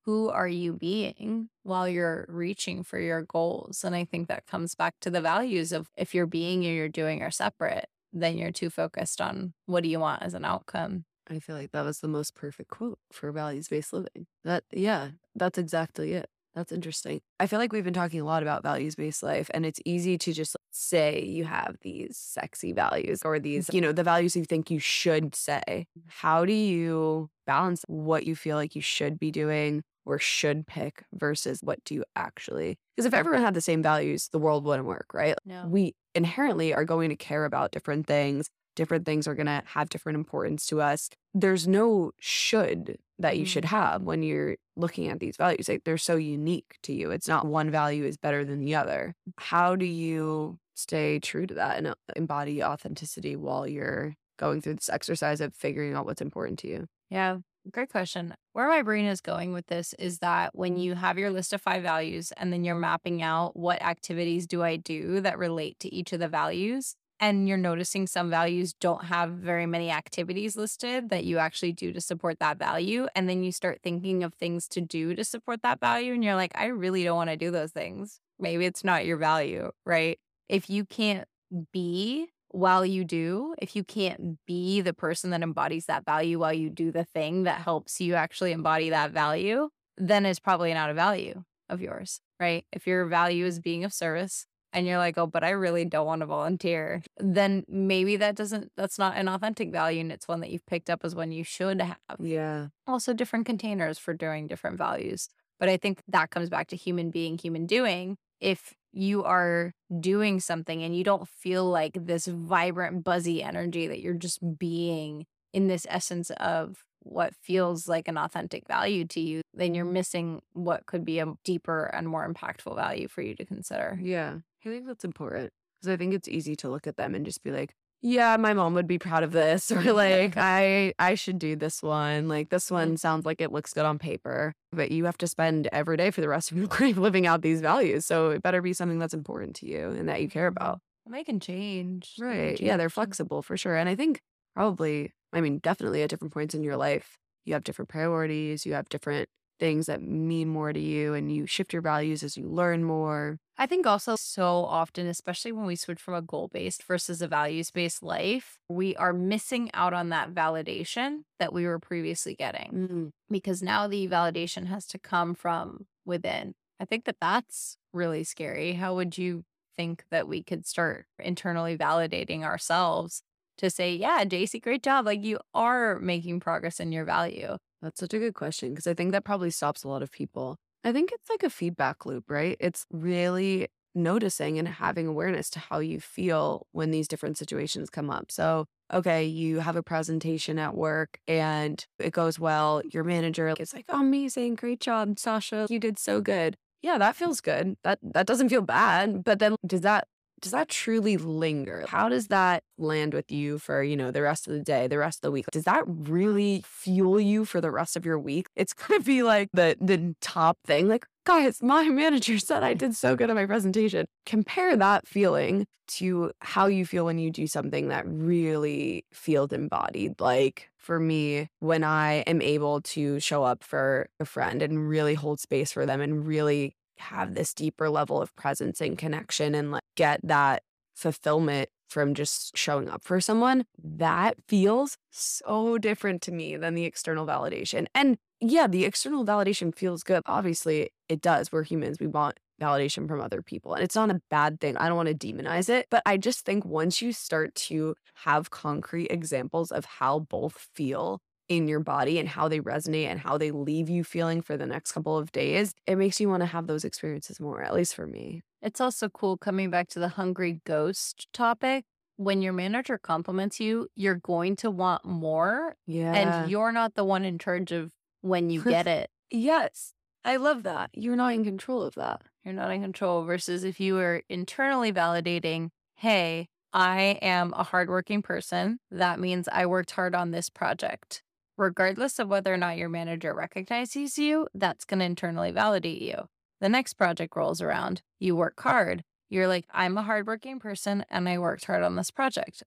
[0.05, 3.83] Who are you being while you're reaching for your goals?
[3.83, 6.89] And I think that comes back to the values of if your being and your
[6.89, 11.05] doing are separate, then you're too focused on what do you want as an outcome.
[11.29, 14.27] I feel like that was the most perfect quote for values based living.
[14.43, 16.29] That, yeah, that's exactly it.
[16.55, 17.19] That's interesting.
[17.37, 20.17] I feel like we've been talking a lot about values based life, and it's easy
[20.19, 24.45] to just say you have these sexy values or these, you know, the values you
[24.45, 25.85] think you should say.
[26.07, 31.03] How do you balance what you feel like you should be doing or should pick
[31.13, 32.77] versus what do you actually?
[32.95, 35.35] Because if everyone had the same values, the world wouldn't work, right?
[35.45, 35.65] No.
[35.67, 38.49] We inherently are going to care about different things.
[38.75, 41.09] Different things are going to have different importance to us.
[41.33, 45.69] There's no should that you should have when you're looking at these values.
[45.69, 47.11] Like they're so unique to you.
[47.11, 49.15] It's not one value is better than the other.
[49.37, 54.75] How do you stay true to that and uh, embody authenticity while you're going through
[54.75, 56.87] this exercise of figuring out what's important to you?
[57.09, 57.37] Yeah,
[57.71, 58.33] great question.
[58.53, 61.61] Where my brain is going with this is that when you have your list of
[61.61, 65.93] five values and then you're mapping out what activities do I do that relate to
[65.93, 71.09] each of the values, and you're noticing some values don't have very many activities listed
[71.09, 73.07] that you actually do to support that value.
[73.15, 76.13] And then you start thinking of things to do to support that value.
[76.13, 78.19] And you're like, I really don't want to do those things.
[78.37, 80.19] Maybe it's not your value, right?
[80.49, 81.27] If you can't
[81.71, 86.53] be while you do, if you can't be the person that embodies that value while
[86.53, 90.89] you do the thing that helps you actually embody that value, then it's probably not
[90.89, 92.65] a value of yours, right?
[92.71, 96.05] If your value is being of service and you're like, oh, but I really don't
[96.05, 100.01] want to volunteer, then maybe that doesn't, that's not an authentic value.
[100.01, 101.97] And it's one that you've picked up as one you should have.
[102.19, 102.67] Yeah.
[102.85, 105.29] Also, different containers for doing different values.
[105.59, 108.17] But I think that comes back to human being, human doing.
[108.41, 114.01] If you are doing something and you don't feel like this vibrant, buzzy energy that
[114.01, 119.41] you're just being in this essence of what feels like an authentic value to you,
[119.53, 123.45] then you're missing what could be a deeper and more impactful value for you to
[123.45, 123.97] consider.
[124.01, 124.39] Yeah.
[124.65, 127.43] I think that's important because I think it's easy to look at them and just
[127.43, 131.39] be like, yeah, my mom would be proud of this or like I I should
[131.39, 132.27] do this one.
[132.27, 135.67] Like this one sounds like it looks good on paper, but you have to spend
[135.71, 138.05] every day for the rest of your life living out these values.
[138.05, 140.57] So it better be something that's important to you and that you care mm-hmm.
[140.57, 140.79] about.
[141.09, 142.15] They can change.
[142.17, 142.59] They can Right.
[142.59, 143.75] Yeah, they're flexible for sure.
[143.75, 144.21] And I think
[144.55, 148.73] probably, I mean, definitely at different points in your life, you have different priorities, you
[148.73, 152.47] have different things that mean more to you, and you shift your values as you
[152.47, 153.37] learn more.
[153.57, 157.27] I think also so often, especially when we switch from a goal based versus a
[157.27, 162.71] values based life, we are missing out on that validation that we were previously getting
[162.73, 166.53] Mm, because now the validation has to come from within.
[166.79, 168.73] I think that that's really scary.
[168.73, 169.43] How would you
[169.77, 173.21] think that we could start internally validating ourselves
[173.57, 175.05] to say, yeah, Jacey, great job.
[175.05, 177.57] Like you are making progress in your value.
[177.85, 180.57] That's such a good question because I think that probably stops a lot of people.
[180.83, 182.57] I think it's like a feedback loop, right?
[182.59, 188.09] It's really noticing and having awareness to how you feel when these different situations come
[188.09, 188.31] up.
[188.31, 192.81] So okay, you have a presentation at work and it goes well.
[192.91, 195.67] Your manager is like, amazing, great job, Sasha.
[195.69, 196.55] You did so good.
[196.81, 197.77] Yeah, that feels good.
[197.83, 199.23] That that doesn't feel bad.
[199.23, 200.07] But then does that
[200.45, 201.85] does that truly linger?
[201.87, 204.99] How does that land with you for, you know, the rest of the day, the
[204.99, 205.47] rest of the week?
[205.51, 208.45] Does that really fuel you for the rest of your week?
[208.55, 210.87] It's going to be like the the top thing.
[210.87, 214.05] Like, guys, my manager said I did so good at my presentation.
[214.27, 220.21] Compare that feeling to how you feel when you do something that really feels embodied.
[220.21, 225.15] Like for me, when I am able to show up for a friend and really
[225.15, 229.71] hold space for them and really have this deeper level of presence and connection and
[229.71, 230.63] like get that
[230.95, 236.83] fulfillment from just showing up for someone, that feels so different to me than the
[236.83, 237.85] external validation.
[237.93, 240.21] And yeah, the external validation feels good.
[240.25, 241.51] Obviously, it does.
[241.51, 241.99] We're humans.
[241.99, 243.73] We want validation from other people.
[243.73, 244.77] And it's not a bad thing.
[244.77, 245.87] I don't want to demonize it.
[245.89, 251.21] But I just think once you start to have concrete examples of how both feel
[251.47, 254.65] in your body and how they resonate and how they leave you feeling for the
[254.65, 257.95] next couple of days, it makes you want to have those experiences more, at least
[257.95, 258.41] for me.
[258.61, 261.85] It's also cool coming back to the hungry ghost topic.
[262.17, 265.75] When your manager compliments you, you're going to want more.
[265.85, 266.13] Yeah.
[266.13, 267.91] And you're not the one in charge of
[268.21, 269.09] when you get it.
[269.31, 269.93] yes.
[270.23, 270.89] I love that.
[270.93, 272.23] You're not in control of that.
[272.43, 278.21] You're not in control versus if you were internally validating, hey, I am a hardworking
[278.21, 278.79] person.
[278.89, 281.21] That means I worked hard on this project
[281.57, 286.27] regardless of whether or not your manager recognizes you, that's going to internally validate you.
[286.61, 289.03] The next project rolls around, you work hard.
[289.29, 292.63] You're like, I'm a hardworking person and I worked hard on this project.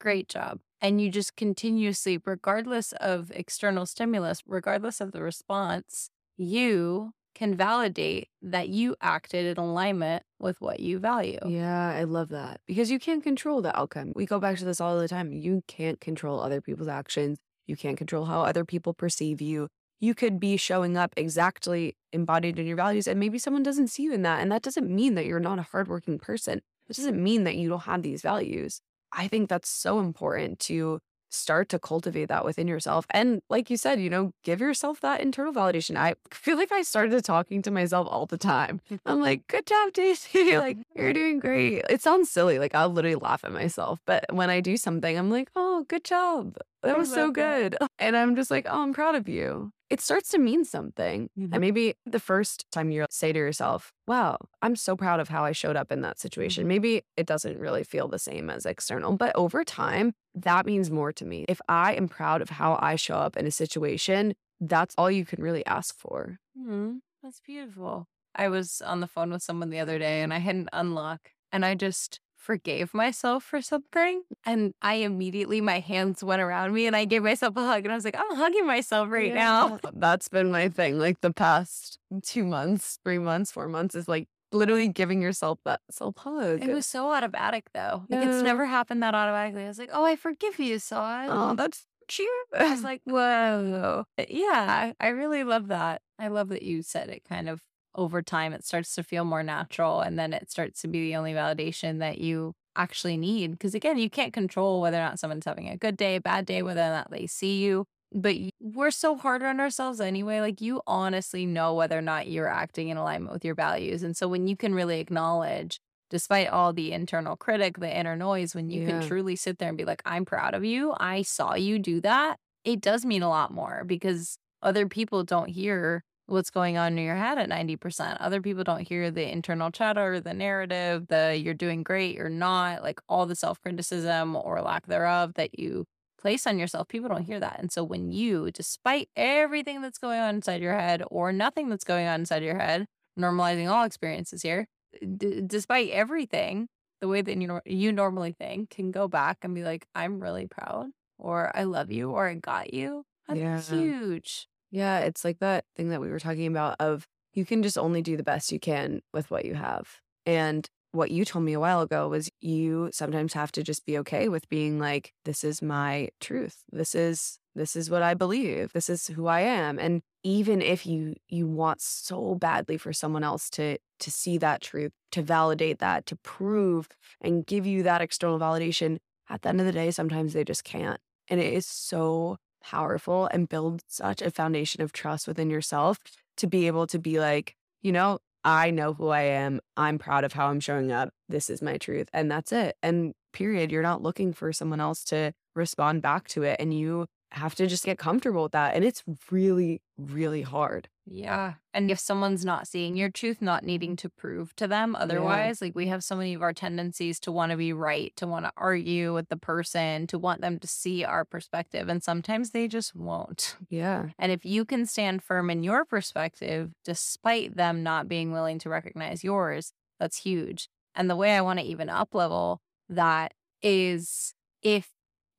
[0.00, 0.60] Great job.
[0.80, 8.28] And you just continuously, regardless of external stimulus, regardless of the response, you can validate
[8.42, 11.38] that you acted in alignment with what you value.
[11.46, 14.12] Yeah, I love that because you can't control the outcome.
[14.14, 15.32] We go back to this all the time.
[15.32, 17.38] You can't control other people's actions.
[17.66, 19.68] You can't control how other people perceive you.
[20.00, 24.02] You could be showing up exactly embodied in your values, and maybe someone doesn't see
[24.02, 24.40] you in that.
[24.40, 26.60] And that doesn't mean that you're not a hardworking person.
[26.88, 28.80] It doesn't mean that you don't have these values.
[29.12, 30.98] I think that's so important to
[31.32, 33.06] start to cultivate that within yourself.
[33.10, 35.96] And like you said, you know, give yourself that internal validation.
[35.96, 38.80] I feel like I started talking to myself all the time.
[39.06, 40.56] I'm like, good job, Jacey.
[40.56, 41.84] like, you're doing great.
[41.88, 42.58] It sounds silly.
[42.58, 44.00] Like, I'll literally laugh at myself.
[44.06, 46.56] But when I do something, I'm like, oh, good job.
[46.82, 47.76] That was so good.
[48.00, 51.28] And I'm just like, oh, I'm proud of you it starts to mean something.
[51.38, 51.52] Mm-hmm.
[51.52, 55.44] And maybe the first time you say to yourself, wow, I'm so proud of how
[55.44, 56.62] I showed up in that situation.
[56.62, 56.68] Mm-hmm.
[56.68, 61.12] Maybe it doesn't really feel the same as external, but over time, that means more
[61.12, 61.44] to me.
[61.46, 65.26] If I am proud of how I show up in a situation, that's all you
[65.26, 66.38] can really ask for.
[66.58, 66.94] Mm-hmm.
[67.22, 68.06] That's beautiful.
[68.34, 71.32] I was on the phone with someone the other day and I had an unlock
[71.52, 74.22] and I just forgave myself for something.
[74.44, 77.84] And I immediately, my hands went around me and I gave myself a hug.
[77.84, 79.34] And I was like, I'm hugging myself right yeah.
[79.34, 79.78] now.
[79.94, 80.98] That's been my thing.
[80.98, 85.80] Like the past two months, three months, four months is like literally giving yourself that
[85.90, 86.62] self hug.
[86.62, 88.04] It was so automatic though.
[88.08, 89.64] Like it's never happened that automatically.
[89.64, 91.26] I was like, oh, I forgive you, Saw.
[91.28, 92.28] Oh, that's cheer.
[92.56, 94.04] I was like, whoa.
[94.28, 96.02] Yeah, I really love that.
[96.18, 97.62] I love that you said it kind of
[97.94, 101.16] over time it starts to feel more natural and then it starts to be the
[101.16, 105.44] only validation that you actually need because again you can't control whether or not someone's
[105.44, 107.84] having a good day a bad day whether or not they see you
[108.14, 112.48] but we're so hard on ourselves anyway like you honestly know whether or not you're
[112.48, 115.78] acting in alignment with your values and so when you can really acknowledge
[116.08, 118.88] despite all the internal critic the inner noise when you yeah.
[118.88, 122.00] can truly sit there and be like i'm proud of you i saw you do
[122.00, 126.96] that it does mean a lot more because other people don't hear what's going on
[126.98, 128.16] in your head at 90%.
[128.20, 132.82] Other people don't hear the internal chatter, the narrative, the you're doing great, you're not,
[132.82, 135.86] like all the self criticism or lack thereof that you
[136.22, 136.88] place on yourself.
[136.88, 137.58] People don't hear that.
[137.58, 141.84] And so when you, despite everything that's going on inside your head or nothing that's
[141.84, 142.86] going on inside your head,
[143.18, 144.68] normalizing all experiences here,
[145.16, 146.68] d- despite everything,
[147.00, 150.46] the way that you, you normally think can go back and be like, I'm really
[150.46, 153.04] proud or I love you or I got you.
[153.26, 153.60] That's yeah.
[153.60, 154.46] huge.
[154.72, 158.02] Yeah, it's like that thing that we were talking about of you can just only
[158.02, 160.00] do the best you can with what you have.
[160.26, 163.98] And what you told me a while ago was you sometimes have to just be
[163.98, 166.64] okay with being like this is my truth.
[166.72, 168.72] This is this is what I believe.
[168.72, 169.78] This is who I am.
[169.78, 174.62] And even if you you want so badly for someone else to to see that
[174.62, 176.88] truth, to validate that, to prove
[177.20, 178.98] and give you that external validation,
[179.28, 181.00] at the end of the day sometimes they just can't.
[181.28, 185.98] And it is so powerful and build such a foundation of trust within yourself
[186.38, 189.60] to be able to be like, you know, I know who I am.
[189.76, 191.10] I'm proud of how I'm showing up.
[191.28, 192.08] This is my truth.
[192.12, 192.76] And that's it.
[192.82, 193.70] And period.
[193.70, 196.56] You're not looking for someone else to respond back to it.
[196.58, 198.74] And you have to just get comfortable with that.
[198.74, 200.88] And it's really, really hard.
[201.06, 201.54] Yeah.
[201.74, 205.66] And if someone's not seeing your truth, not needing to prove to them otherwise, yeah.
[205.66, 208.44] like we have so many of our tendencies to want to be right, to want
[208.44, 211.88] to argue with the person, to want them to see our perspective.
[211.88, 213.56] And sometimes they just won't.
[213.68, 214.08] Yeah.
[214.18, 218.68] And if you can stand firm in your perspective, despite them not being willing to
[218.68, 220.68] recognize yours, that's huge.
[220.94, 222.60] And the way I want to even up level
[222.90, 224.90] that is if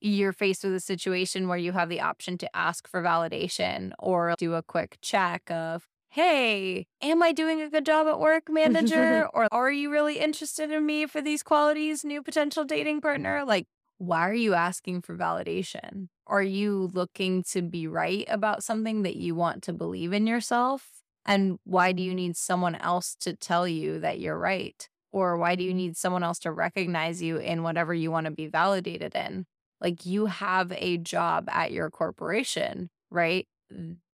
[0.04, 4.36] you're faced with a situation where you have the option to ask for validation or
[4.38, 9.28] do a quick check of, hey, am I doing a good job at work, manager?
[9.34, 13.45] or are you really interested in me for these qualities, new potential dating partner?
[13.45, 13.66] Like,
[13.97, 16.10] why are you asking for validation?
[16.28, 20.89] Are you looking to be right about something that you want to believe in yourself?
[21.26, 24.88] And why do you need someone else to tell you that you're right?
[25.14, 28.32] Or why do you need someone else to recognize you in whatever you want to
[28.32, 29.45] be validated in?
[29.84, 33.47] Like you have a job at your corporation, right?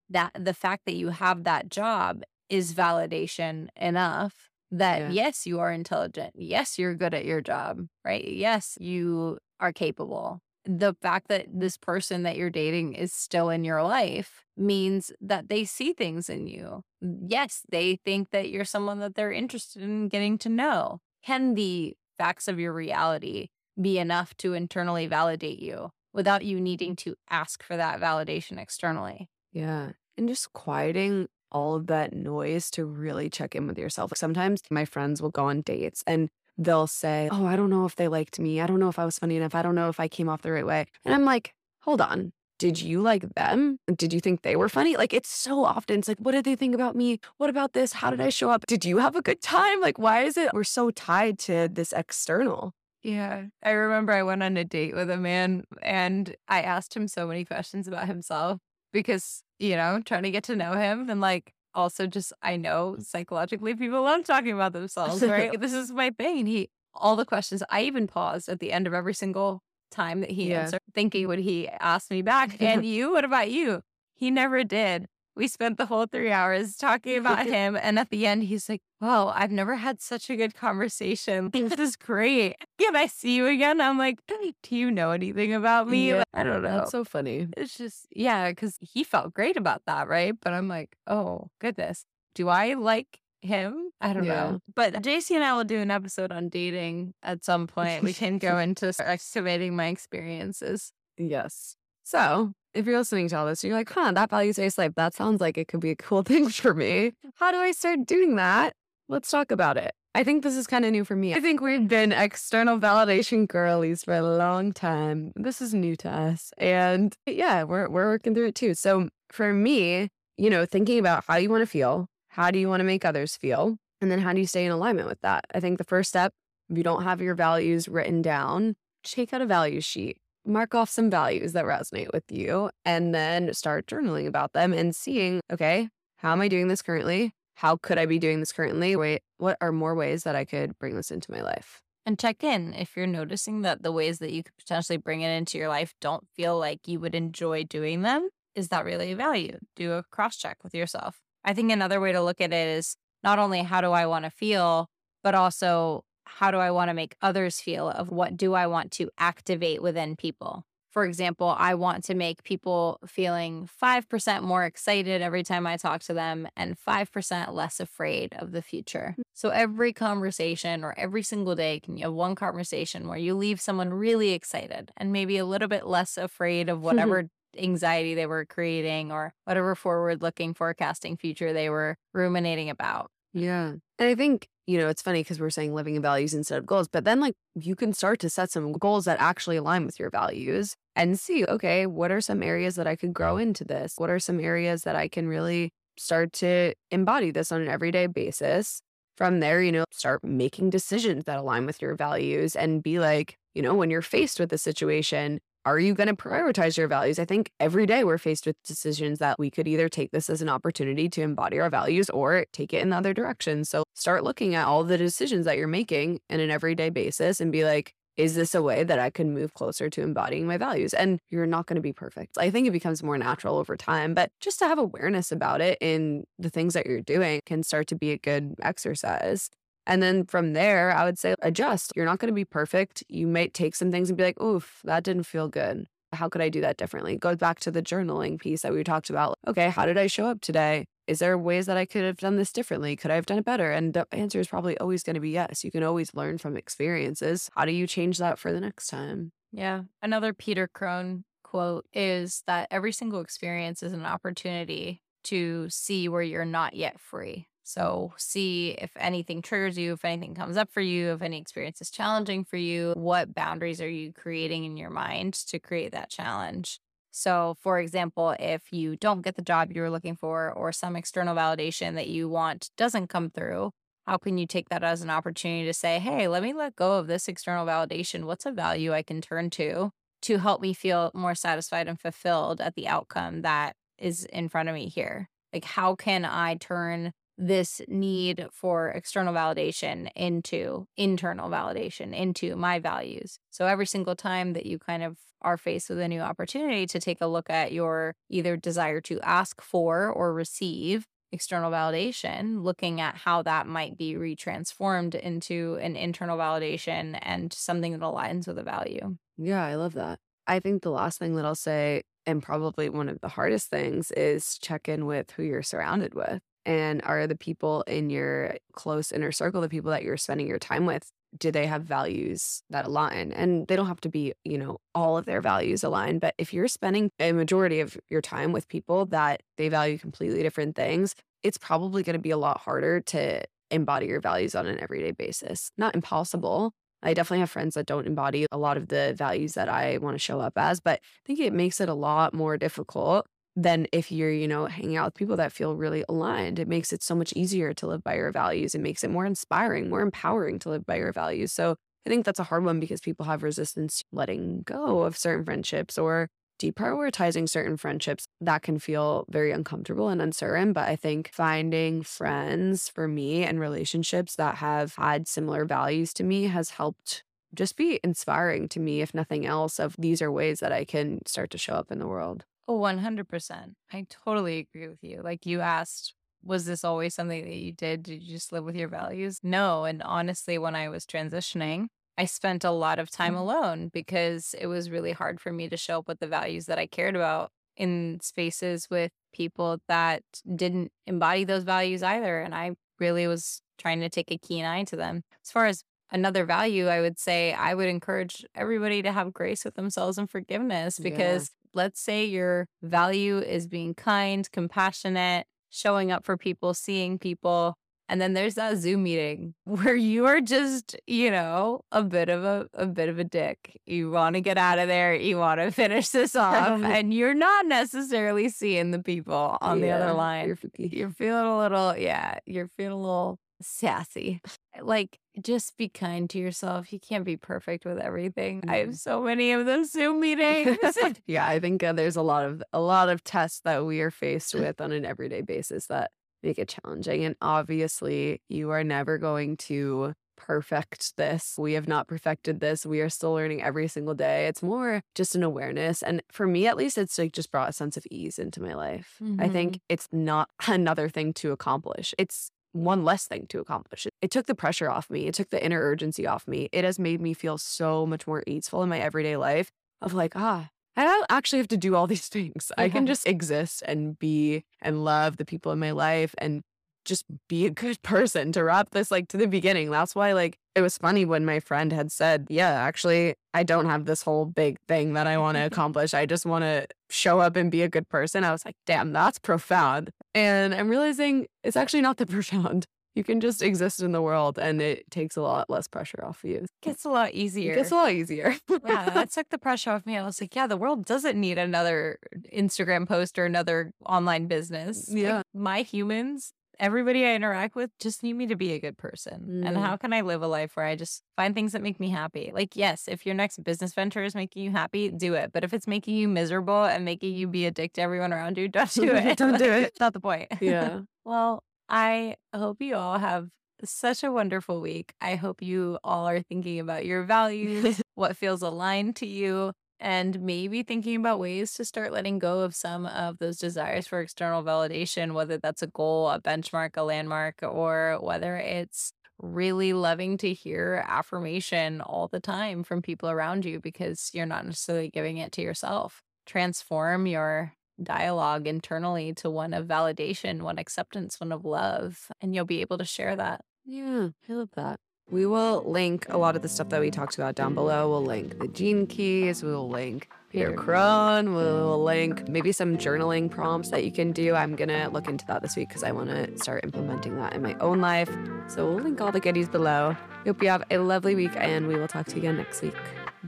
[0.09, 5.09] That the fact that you have that job is validation enough that yeah.
[5.11, 6.33] yes, you are intelligent.
[6.35, 8.27] Yes, you're good at your job, right?
[8.27, 10.41] Yes, you are capable.
[10.65, 15.47] The fact that this person that you're dating is still in your life means that
[15.47, 16.81] they see things in you.
[17.01, 20.99] Yes, they think that you're someone that they're interested in getting to know.
[21.23, 23.49] Can the facts of your reality
[23.79, 29.29] be enough to internally validate you without you needing to ask for that validation externally.
[29.51, 29.91] Yeah.
[30.17, 34.11] And just quieting all of that noise to really check in with yourself.
[34.15, 37.95] Sometimes my friends will go on dates and they'll say, Oh, I don't know if
[37.95, 38.61] they liked me.
[38.61, 39.55] I don't know if I was funny enough.
[39.55, 40.85] I don't know if I came off the right way.
[41.03, 42.31] And I'm like, Hold on.
[42.57, 43.79] Did you like them?
[43.93, 44.95] Did you think they were funny?
[44.95, 47.19] Like, it's so often, it's like, what did they think about me?
[47.35, 47.91] What about this?
[47.91, 48.65] How did I show up?
[48.65, 49.81] Did you have a good time?
[49.81, 52.73] Like, why is it we're so tied to this external?
[53.05, 53.45] Yeah.
[53.63, 57.27] I remember I went on a date with a man and I asked him so
[57.27, 58.59] many questions about himself
[58.91, 62.95] because, you know, trying to get to know him and like also just I know
[62.97, 63.05] mm.
[63.05, 65.59] psychologically people love talking about themselves, right?
[65.61, 66.47] this is my thing.
[66.47, 70.31] He all the questions I even paused at the end of every single time that
[70.31, 70.61] he yeah.
[70.61, 71.27] answered, thinking mm.
[71.27, 72.59] would he ask me back?
[72.59, 73.83] And you, what about you?
[74.15, 75.07] He never did.
[75.35, 77.77] We spent the whole three hours talking about him.
[77.81, 81.49] And at the end, he's like, Wow, I've never had such a good conversation.
[81.51, 82.55] This is great.
[82.79, 83.81] Can I see you again?
[83.81, 86.09] I'm like, Do you know anything about me?
[86.09, 86.77] Yeah, I don't know.
[86.79, 87.47] That's so funny.
[87.57, 90.07] It's just, yeah, because he felt great about that.
[90.07, 90.33] Right.
[90.39, 92.05] But I'm like, Oh, goodness.
[92.33, 93.91] Do I like him?
[94.01, 94.51] I don't yeah.
[94.51, 94.59] know.
[94.75, 98.03] But Jacey and I will do an episode on dating at some point.
[98.03, 100.91] We can go into excavating my experiences.
[101.17, 101.75] Yes.
[102.05, 105.15] So if you're listening to all this, you're like, huh, that values based life, that
[105.15, 107.13] sounds like it could be a cool thing for me.
[107.37, 108.73] How do I start doing that?
[109.09, 109.91] Let's talk about it.
[110.13, 111.33] I think this is kind of new for me.
[111.33, 115.33] I think we've been external validation girlies for a long time.
[115.35, 116.53] This is new to us.
[116.59, 118.75] And yeah, we're, we're working through it too.
[118.75, 122.69] So for me, you know, thinking about how you want to feel, how do you
[122.69, 125.45] want to make others feel, and then how do you stay in alignment with that?
[125.55, 126.33] I think the first step,
[126.69, 130.89] if you don't have your values written down, take out a value sheet mark off
[130.89, 135.89] some values that resonate with you and then start journaling about them and seeing, okay,
[136.17, 137.33] how am I doing this currently?
[137.55, 138.95] How could I be doing this currently?
[138.95, 141.81] Wait, what are more ways that I could bring this into my life?
[142.05, 145.35] And check in if you're noticing that the ways that you could potentially bring it
[145.35, 148.29] into your life don't feel like you would enjoy doing them.
[148.53, 149.57] Is that really a value?
[149.75, 151.19] Do a cross check with yourself.
[151.43, 154.25] I think another way to look at it is not only how do I want
[154.25, 154.87] to feel,
[155.23, 158.91] but also how do I want to make others feel of what do I want
[158.93, 160.65] to activate within people.
[160.95, 166.01] For example, I want to make people feeling 5% more excited every time I talk
[166.03, 169.15] to them and 5% less afraid of the future.
[169.19, 169.23] Mm.
[169.33, 173.59] So every conversation or every single day, can you have one conversation where you leave
[173.59, 178.45] someone really excited and maybe a little bit less afraid of whatever anxiety they were
[178.45, 183.11] creating or whatever forward looking forecasting future they were ruminating about.
[183.35, 183.73] Yeah.
[183.99, 186.65] And I think you know, it's funny because we're saying living in values instead of
[186.65, 189.99] goals, but then like you can start to set some goals that actually align with
[189.99, 193.93] your values and see, okay, what are some areas that I could grow into this?
[193.97, 195.69] What are some areas that I can really
[195.99, 198.81] start to embody this on an everyday basis?
[199.17, 203.37] From there, you know, start making decisions that align with your values and be like,
[203.53, 207.17] you know, when you're faced with a situation, are you going to prioritize your values?
[207.17, 210.41] I think every day we're faced with decisions that we could either take this as
[210.41, 213.65] an opportunity to embody our values or take it in the other direction.
[213.65, 217.51] So start looking at all the decisions that you're making in an everyday basis and
[217.51, 220.93] be like, is this a way that I can move closer to embodying my values?
[220.93, 222.37] And you're not going to be perfect.
[222.37, 225.77] I think it becomes more natural over time, but just to have awareness about it
[225.81, 229.49] in the things that you're doing can start to be a good exercise.
[229.87, 231.93] And then from there, I would say adjust.
[231.95, 233.03] You're not going to be perfect.
[233.07, 235.87] You might take some things and be like, oof, that didn't feel good.
[236.11, 237.17] How could I do that differently?
[237.17, 239.37] Go back to the journaling piece that we talked about.
[239.47, 240.85] Okay, how did I show up today?
[241.07, 242.95] Is there ways that I could have done this differently?
[242.95, 243.71] Could I have done it better?
[243.71, 245.63] And the answer is probably always going to be yes.
[245.63, 247.49] You can always learn from experiences.
[247.55, 249.31] How do you change that for the next time?
[249.51, 249.83] Yeah.
[250.01, 256.21] Another Peter Crone quote is that every single experience is an opportunity to see where
[256.21, 257.47] you're not yet free.
[257.67, 261.81] So, see if anything triggers you, if anything comes up for you, if any experience
[261.81, 266.11] is challenging for you, what boundaries are you creating in your mind to create that
[266.11, 266.79] challenge?
[267.09, 271.35] So, for example, if you don't get the job you're looking for or some external
[271.35, 273.71] validation that you want doesn't come through,
[274.05, 276.99] how can you take that as an opportunity to say, hey, let me let go
[276.99, 278.25] of this external validation?
[278.25, 279.89] What's a value I can turn to
[280.23, 284.69] to help me feel more satisfied and fulfilled at the outcome that is in front
[284.69, 285.29] of me here?
[285.51, 292.79] Like, how can I turn this need for external validation into internal validation, into my
[292.79, 293.39] values.
[293.51, 296.99] So every single time that you kind of are faced with a new opportunity to
[296.99, 303.01] take a look at your either desire to ask for or receive external validation, looking
[303.01, 308.57] at how that might be retransformed into an internal validation and something that aligns with
[308.57, 309.17] a value.
[309.37, 310.19] Yeah, I love that.
[310.47, 314.11] I think the last thing that I'll say, and probably one of the hardest things,
[314.11, 319.11] is check in with who you're surrounded with and are the people in your close
[319.11, 322.85] inner circle the people that you're spending your time with do they have values that
[322.85, 323.33] align?
[323.33, 326.53] And they don't have to be you know all of their values align but if
[326.53, 331.15] you're spending a majority of your time with people that they value completely different things
[331.43, 335.11] it's probably going to be a lot harder to embody your values on an everyday
[335.11, 335.71] basis.
[335.77, 336.73] Not impossible.
[337.03, 340.15] I definitely have friends that don't embody a lot of the values that I want
[340.15, 343.87] to show up as, but I think it makes it a lot more difficult than
[343.91, 346.59] if you're, you know, hanging out with people that feel really aligned.
[346.59, 348.75] It makes it so much easier to live by your values.
[348.75, 351.53] It makes it more inspiring, more empowering to live by your values.
[351.53, 351.75] So
[352.05, 355.97] I think that's a hard one because people have resistance letting go of certain friendships
[355.97, 356.29] or
[356.61, 358.25] deprioritizing certain friendships.
[358.41, 360.73] That can feel very uncomfortable and uncertain.
[360.73, 366.23] But I think finding friends for me and relationships that have had similar values to
[366.23, 370.59] me has helped just be inspiring to me, if nothing else, of these are ways
[370.59, 372.43] that I can start to show up in the world.
[372.67, 373.73] Oh, 100%.
[373.93, 375.21] I totally agree with you.
[375.23, 376.13] Like you asked,
[376.43, 378.03] was this always something that you did?
[378.03, 379.39] Did you just live with your values?
[379.43, 379.83] No.
[379.83, 381.87] And honestly, when I was transitioning,
[382.17, 383.41] I spent a lot of time mm-hmm.
[383.41, 386.79] alone because it was really hard for me to show up with the values that
[386.79, 390.23] I cared about in spaces with people that
[390.55, 392.39] didn't embody those values either.
[392.39, 395.23] And I really was trying to take a keen eye to them.
[395.43, 399.65] As far as another value, I would say I would encourage everybody to have grace
[399.65, 406.25] with themselves and forgiveness because let's say your value is being kind, compassionate, showing up
[406.25, 407.77] for people, seeing people.
[408.07, 412.43] And then there's that Zoom meeting where you are just, you know, a bit of
[412.43, 413.79] a, a bit of a dick.
[413.85, 415.15] You want to get out of there.
[415.15, 416.81] You want to finish this off.
[416.83, 420.47] and you're not necessarily seeing the people on yeah, the other line.
[420.47, 424.41] You're, you're feeling a little, yeah, you're feeling a little sassy.
[424.81, 426.91] Like, just be kind to yourself.
[426.91, 428.61] You can't be perfect with everything.
[428.61, 428.69] Mm.
[428.69, 428.95] I have mm-hmm.
[428.95, 430.77] so many of those Zoom meetings.
[431.27, 434.11] yeah, I think uh, there's a lot of a lot of tests that we are
[434.11, 436.11] faced with on an everyday basis that
[436.43, 437.25] make it challenging.
[437.25, 441.55] And obviously, you are never going to perfect this.
[441.57, 442.85] We have not perfected this.
[442.85, 444.47] We are still learning every single day.
[444.47, 446.03] It's more just an awareness.
[446.03, 448.73] And for me, at least, it's like just brought a sense of ease into my
[448.73, 449.15] life.
[449.23, 449.41] Mm-hmm.
[449.41, 452.13] I think it's not another thing to accomplish.
[452.17, 454.05] It's one less thing to accomplish.
[454.21, 455.27] It took the pressure off me.
[455.27, 456.69] It took the inner urgency off me.
[456.71, 459.71] It has made me feel so much more easeful in my everyday life
[460.01, 462.71] of like, ah, I don't actually have to do all these things.
[462.77, 466.63] I can just exist and be and love the people in my life and
[467.05, 469.91] just be a good person to wrap this like to the beginning.
[469.91, 473.85] That's why like it was funny when my friend had said, "Yeah, actually I don't
[473.85, 476.13] have this whole big thing that I want to accomplish.
[476.13, 479.13] I just want to show up and be a good person." I was like, "Damn,
[479.13, 482.85] that's profound." And I'm realizing it's actually not that profound.
[483.15, 486.43] You can just exist in the world and it takes a lot less pressure off
[486.43, 486.57] of you.
[486.57, 487.71] It gets a lot easier.
[487.71, 488.57] It gets a lot easier.
[488.69, 490.17] yeah, that took the pressure off me.
[490.17, 492.19] I was like, yeah, the world doesn't need another
[492.53, 495.07] Instagram post or another online business.
[495.09, 495.37] Yeah.
[495.37, 499.45] Like, my humans everybody I interact with just need me to be a good person.
[499.49, 499.67] Mm.
[499.67, 502.09] And how can I live a life where I just find things that make me
[502.09, 502.51] happy?
[502.53, 505.51] Like, yes, if your next business venture is making you happy, do it.
[505.53, 508.57] But if it's making you miserable and making you be a dick to everyone around
[508.57, 509.37] you, don't do it.
[509.37, 509.83] don't do it.
[509.83, 510.51] It's not the point.
[510.61, 511.01] Yeah.
[511.25, 513.49] well, I hope you all have
[513.83, 515.13] such a wonderful week.
[515.21, 520.39] I hope you all are thinking about your values, what feels aligned to you, and
[520.41, 524.63] maybe thinking about ways to start letting go of some of those desires for external
[524.63, 530.53] validation, whether that's a goal, a benchmark, a landmark, or whether it's really loving to
[530.53, 535.51] hear affirmation all the time from people around you because you're not necessarily giving it
[535.53, 536.23] to yourself.
[536.45, 542.65] Transform your dialogue internally to one of validation, one acceptance, one of love, and you'll
[542.65, 543.61] be able to share that.
[543.85, 544.99] Yeah, I love that.
[545.31, 548.09] We will link a lot of the stuff that we talked about down below.
[548.09, 549.63] We'll link the gene keys.
[549.63, 551.55] We'll link Peter Crone.
[551.55, 554.53] We'll link maybe some journaling prompts that you can do.
[554.53, 557.53] I'm going to look into that this week because I want to start implementing that
[557.53, 558.29] in my own life.
[558.67, 560.15] So we'll link all the goodies below.
[560.45, 562.95] Hope you have a lovely week and we will talk to you again next week.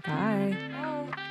[0.04, 0.58] Bye.
[0.82, 1.24] Bye.